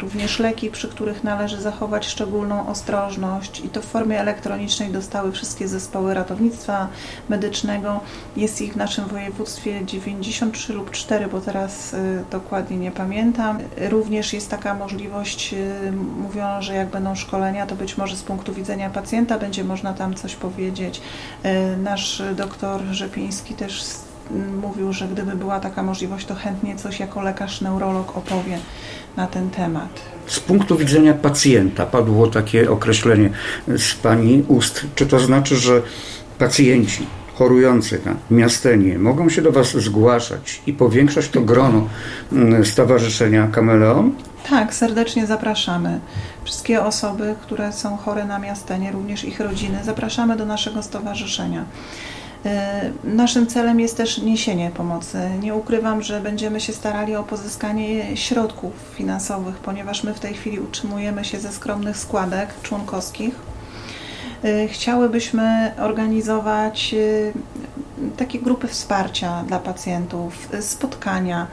również 0.00 0.38
leki, 0.38 0.70
przy 0.70 0.88
których 0.88 1.24
należy 1.24 1.60
zachować 1.60 2.06
szczególną 2.06 2.68
ostrożność 2.68 3.60
i 3.60 3.68
to 3.68 3.82
w 3.82 3.84
formie 3.84 4.20
elektronicznej 4.20 4.90
dostały 4.90 5.32
wszystkie 5.32 5.68
zespoły 5.68 6.14
ratownictwa 6.14 6.88
medycznego. 7.28 8.00
Jest 8.36 8.60
ich 8.60 8.72
w 8.72 8.76
naszym 8.76 9.04
województwie 9.04 9.84
93 9.84 10.72
lub 10.72 10.90
4, 10.90 11.26
bo 11.26 11.40
teraz 11.40 11.94
y, 11.94 12.24
dokładnie 12.30 12.76
nie 12.76 12.90
pamiętam. 12.90 13.58
Również 13.90 14.32
jest 14.32 14.50
taka 14.50 14.74
możliwość, 14.74 15.54
y, 15.54 15.92
mówiono, 15.92 16.62
że 16.62 16.74
jak 16.74 16.88
będą 16.88 17.14
szkolenia, 17.14 17.66
to 17.66 17.74
być 17.74 17.96
może 17.96 18.16
z 18.16 18.22
punktu 18.22 18.54
widzenia 18.54 18.90
pacjenta 18.90 19.38
będzie 19.38 19.64
można 19.64 19.92
tam 19.92 20.14
coś 20.14 20.36
powiedzieć. 20.36 21.00
Nasz 21.78 22.22
doktor 22.36 22.80
Rzepiński 22.90 23.54
też 23.54 23.82
mówił, 24.62 24.92
że 24.92 25.08
gdyby 25.08 25.36
była 25.36 25.60
taka 25.60 25.82
możliwość, 25.82 26.26
to 26.26 26.34
chętnie 26.34 26.76
coś 26.76 27.00
jako 27.00 27.22
lekarz 27.22 27.60
neurolog 27.60 28.16
opowie 28.16 28.58
na 29.16 29.26
ten 29.26 29.50
temat. 29.50 30.00
Z 30.26 30.40
punktu 30.40 30.76
widzenia 30.76 31.14
pacjenta 31.14 31.86
padło 31.86 32.26
takie 32.26 32.70
określenie 32.70 33.30
z 33.68 33.94
Pani 33.94 34.44
ust. 34.48 34.86
Czy 34.94 35.06
to 35.06 35.20
znaczy, 35.20 35.56
że 35.56 35.82
pacjenci 36.38 37.06
chorujący 37.34 38.00
na 38.04 38.36
miastenie 38.36 38.98
mogą 38.98 39.28
się 39.28 39.42
do 39.42 39.52
Was 39.52 39.76
zgłaszać 39.76 40.62
i 40.66 40.72
powiększać 40.72 41.28
to 41.28 41.40
grono 41.40 41.88
mm, 42.32 42.64
Stowarzyszenia 42.64 43.46
Kameleon? 43.46 44.12
Tak, 44.50 44.74
serdecznie 44.74 45.26
zapraszamy. 45.26 46.00
Wszystkie 46.44 46.82
osoby, 46.82 47.34
które 47.42 47.72
są 47.72 47.96
chore 47.96 48.24
na 48.24 48.38
miastenie, 48.38 48.92
również 48.92 49.24
ich 49.24 49.40
rodziny, 49.40 49.78
zapraszamy 49.84 50.36
do 50.36 50.46
naszego 50.46 50.82
stowarzyszenia. 50.82 51.64
E, 52.44 52.90
naszym 53.04 53.46
celem 53.46 53.80
jest 53.80 53.96
też 53.96 54.18
niesienie 54.18 54.70
pomocy. 54.70 55.18
Nie 55.40 55.54
ukrywam, 55.54 56.02
że 56.02 56.20
będziemy 56.20 56.60
się 56.60 56.72
starali 56.72 57.16
o 57.16 57.22
pozyskanie 57.22 58.16
środków 58.16 58.72
finansowych, 58.94 59.56
ponieważ 59.56 60.04
my 60.04 60.14
w 60.14 60.20
tej 60.20 60.34
chwili 60.34 60.60
utrzymujemy 60.60 61.24
się 61.24 61.40
ze 61.40 61.52
skromnych 61.52 61.96
składek 61.96 62.48
członkowskich. 62.62 63.34
E, 64.44 64.68
chciałybyśmy 64.68 65.72
organizować 65.78 66.94
e, 66.94 68.12
takie 68.16 68.38
grupy 68.38 68.68
wsparcia 68.68 69.44
dla 69.46 69.58
pacjentów, 69.58 70.48
spotkania 70.60 71.46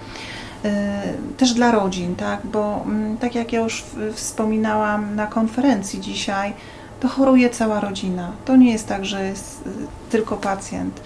też 1.38 1.54
dla 1.54 1.71
rodzin, 1.71 2.15
tak? 2.15 2.39
bo 2.45 2.84
mm, 2.86 3.17
tak 3.17 3.36
jak 3.36 3.54
ja 3.54 3.60
już 3.60 3.86
wspominałam 4.13 5.15
na 5.15 5.28
konferencji 5.28 6.02
dzisiaj, 6.02 6.54
to 7.00 7.08
choruje 7.08 7.50
cała 7.50 7.80
rodzina. 7.80 8.32
To 8.46 8.56
nie 8.56 8.72
jest 8.72 8.88
tak, 8.88 9.06
że 9.06 9.26
jest 9.26 9.68
y, 9.68 9.70
tylko 10.10 10.38
pacjent. 10.38 11.02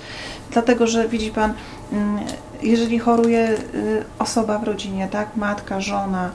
Dlatego, 0.51 0.87
że 0.87 1.09
widzi 1.09 1.31
Pan, 1.31 1.53
mm, 1.91 2.19
jeżeli 2.61 2.99
choruje 2.99 3.49
y, 3.49 4.03
osoba 4.19 4.59
w 4.59 4.63
rodzinie, 4.63 5.07
tak, 5.11 5.35
matka, 5.35 5.81
żona, 5.81 6.31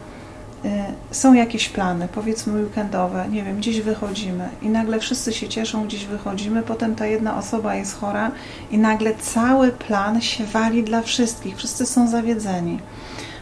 są 1.11 1.35
jakieś 1.35 1.69
plany, 1.69 2.09
powiedzmy 2.15 2.63
weekendowe, 2.63 3.29
nie 3.31 3.43
wiem, 3.43 3.57
gdzieś 3.57 3.81
wychodzimy 3.81 4.49
i 4.63 4.69
nagle 4.69 5.01
wszyscy 5.01 5.33
się 5.33 5.49
cieszą, 5.49 5.85
gdzieś 5.85 6.05
wychodzimy, 6.05 6.63
potem 6.63 6.95
ta 6.95 7.07
jedna 7.07 7.39
osoba 7.39 7.75
jest 7.75 8.01
chora 8.01 8.31
i 8.71 8.79
nagle 8.79 9.15
cały 9.15 9.73
plan 9.73 10.21
się 10.21 10.45
wali 10.45 10.85
dla 10.85 11.03
wszystkich, 11.03 11.57
wszyscy 11.57 11.87
są 11.87 12.09
zawiedzeni. 12.09 12.79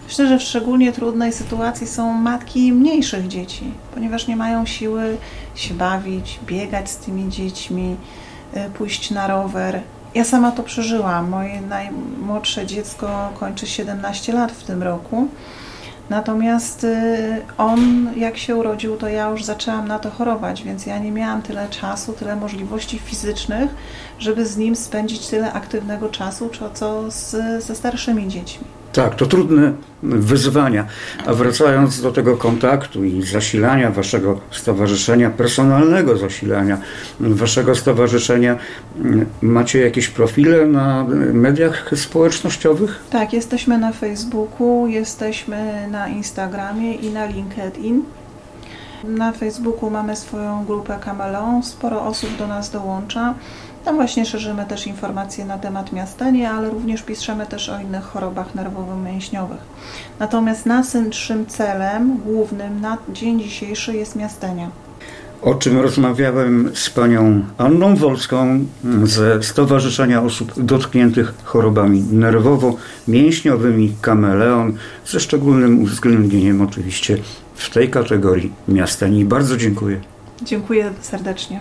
Myślę, 0.07 0.29
że 0.29 0.39
w 0.39 0.43
szczególnie 0.43 0.93
trudnej 0.93 1.33
sytuacji 1.33 1.87
są 1.87 2.13
matki 2.13 2.73
mniejszych 2.73 3.29
dzieci, 3.29 3.73
ponieważ 3.95 4.27
nie 4.27 4.37
mają 4.37 4.67
siły 4.67 5.17
się 5.55 5.75
bawić, 5.75 6.41
biegać 6.47 6.91
z 6.91 6.97
tymi 6.97 7.29
dziećmi, 7.29 7.97
y, 8.57 8.71
pójść 8.71 9.11
na 9.11 9.27
rower. 9.27 9.81
Ja 10.15 10.25
sama 10.25 10.53
to 10.53 10.63
przeżyłam. 10.63 11.29
Moje 11.29 11.61
najmłodsze 11.61 12.67
dziecko 12.67 13.31
kończy 13.41 13.67
17 13.67 14.33
lat 14.33 14.53
w 14.53 14.65
tym 14.65 14.83
roku. 14.83 15.29
Natomiast 16.11 16.85
y, 16.85 17.43
on, 17.59 18.11
jak 18.17 18.37
się 18.37 18.57
urodził, 18.57 18.97
to 18.97 19.09
ja 19.09 19.29
już 19.29 19.45
zaczęłam 19.45 19.89
na 19.89 19.99
to 19.99 20.11
chorować, 20.11 20.63
więc 20.63 20.87
ja 20.87 20.99
nie 20.99 21.13
miałam 21.13 21.43
tyle 21.43 21.69
czasu, 21.69 22.13
tyle 22.13 22.37
możliwości 22.37 22.99
fizycznych, 22.99 23.75
żeby 24.19 24.47
z 24.47 24.57
nim 24.57 24.77
spędzić 24.77 25.27
tyle 25.27 25.53
aktywnego 25.53 26.09
czasu, 26.09 26.51
co 26.75 27.11
ze 27.61 27.75
starszymi 27.75 28.29
dziećmi. 28.29 28.67
Tak, 28.97 29.15
to 29.15 29.27
trudne 29.27 29.73
wyzwania. 30.03 30.87
A 31.27 31.33
wracając 31.33 32.03
do 32.03 32.13
tego 32.13 32.37
kontaktu 32.37 33.05
i 33.05 33.23
zasilania 33.23 33.91
waszego 33.91 34.41
stowarzyszenia, 34.51 35.31
personalnego 35.31 36.17
zasilania 36.17 36.79
waszego 37.21 37.75
stowarzyszenia, 37.75 38.57
macie 39.43 39.81
jakieś 39.81 40.09
profile 40.09 40.67
na 40.67 41.05
mediach 41.33 41.91
społecznościowych? 41.97 43.03
Tak, 43.11 43.33
jesteśmy 43.33 43.79
na 43.79 43.93
Facebooku, 43.93 44.87
jesteśmy 44.87 45.89
na 45.91 46.09
Instagramie 46.09 46.95
i 46.95 47.11
na 47.11 47.27
LinkedIn. 47.27 48.03
Na 49.05 49.33
Facebooku 49.33 49.91
mamy 49.91 50.17
swoją 50.17 50.65
grupę 50.65 50.99
Kameleon, 51.01 51.63
sporo 51.63 52.03
osób 52.03 52.37
do 52.39 52.47
nas 52.47 52.71
dołącza. 52.71 53.35
Tam 53.87 53.97
właśnie 53.97 54.27
szerzymy 54.27 54.65
też 54.65 54.87
informacje 54.87 55.45
na 55.45 55.59
temat 55.59 55.93
miastania, 55.93 56.53
ale 56.53 56.71
również 56.71 57.03
piszemy 57.03 57.47
też 57.47 57.69
o 57.69 57.81
innych 57.81 58.05
chorobach 58.05 58.55
nerwowo-mięśniowych. 58.55 59.59
Natomiast 60.19 60.67
naszym 60.67 61.47
celem 61.47 62.19
głównym 62.19 62.81
na 62.81 62.99
dzień 63.13 63.41
dzisiejszy 63.41 63.97
jest 63.97 64.17
miastania. 64.17 64.71
O 65.43 65.55
czym 65.55 65.81
rozmawiałem 65.81 66.71
z 66.75 66.91
panią 66.91 67.43
Anną 67.59 67.97
Wolską 67.97 68.65
ze 69.05 69.43
Stowarzyszenia 69.43 70.23
Osób 70.23 70.53
Dotkniętych 70.57 71.35
Chorobami 71.45 72.03
Nerwowo-Mięśniowymi 72.03 73.93
Kameleon, 74.01 74.77
ze 75.07 75.21
szczególnym 75.21 75.83
uwzględnieniem 75.83 76.63
oczywiście 76.63 77.19
w 77.55 77.71
tej 77.71 77.91
kategorii 77.91 78.53
miastani. 78.69 79.25
Bardzo 79.25 79.57
dziękuję. 79.57 80.01
Dziękuję 80.43 80.93
serdecznie. 81.01 81.61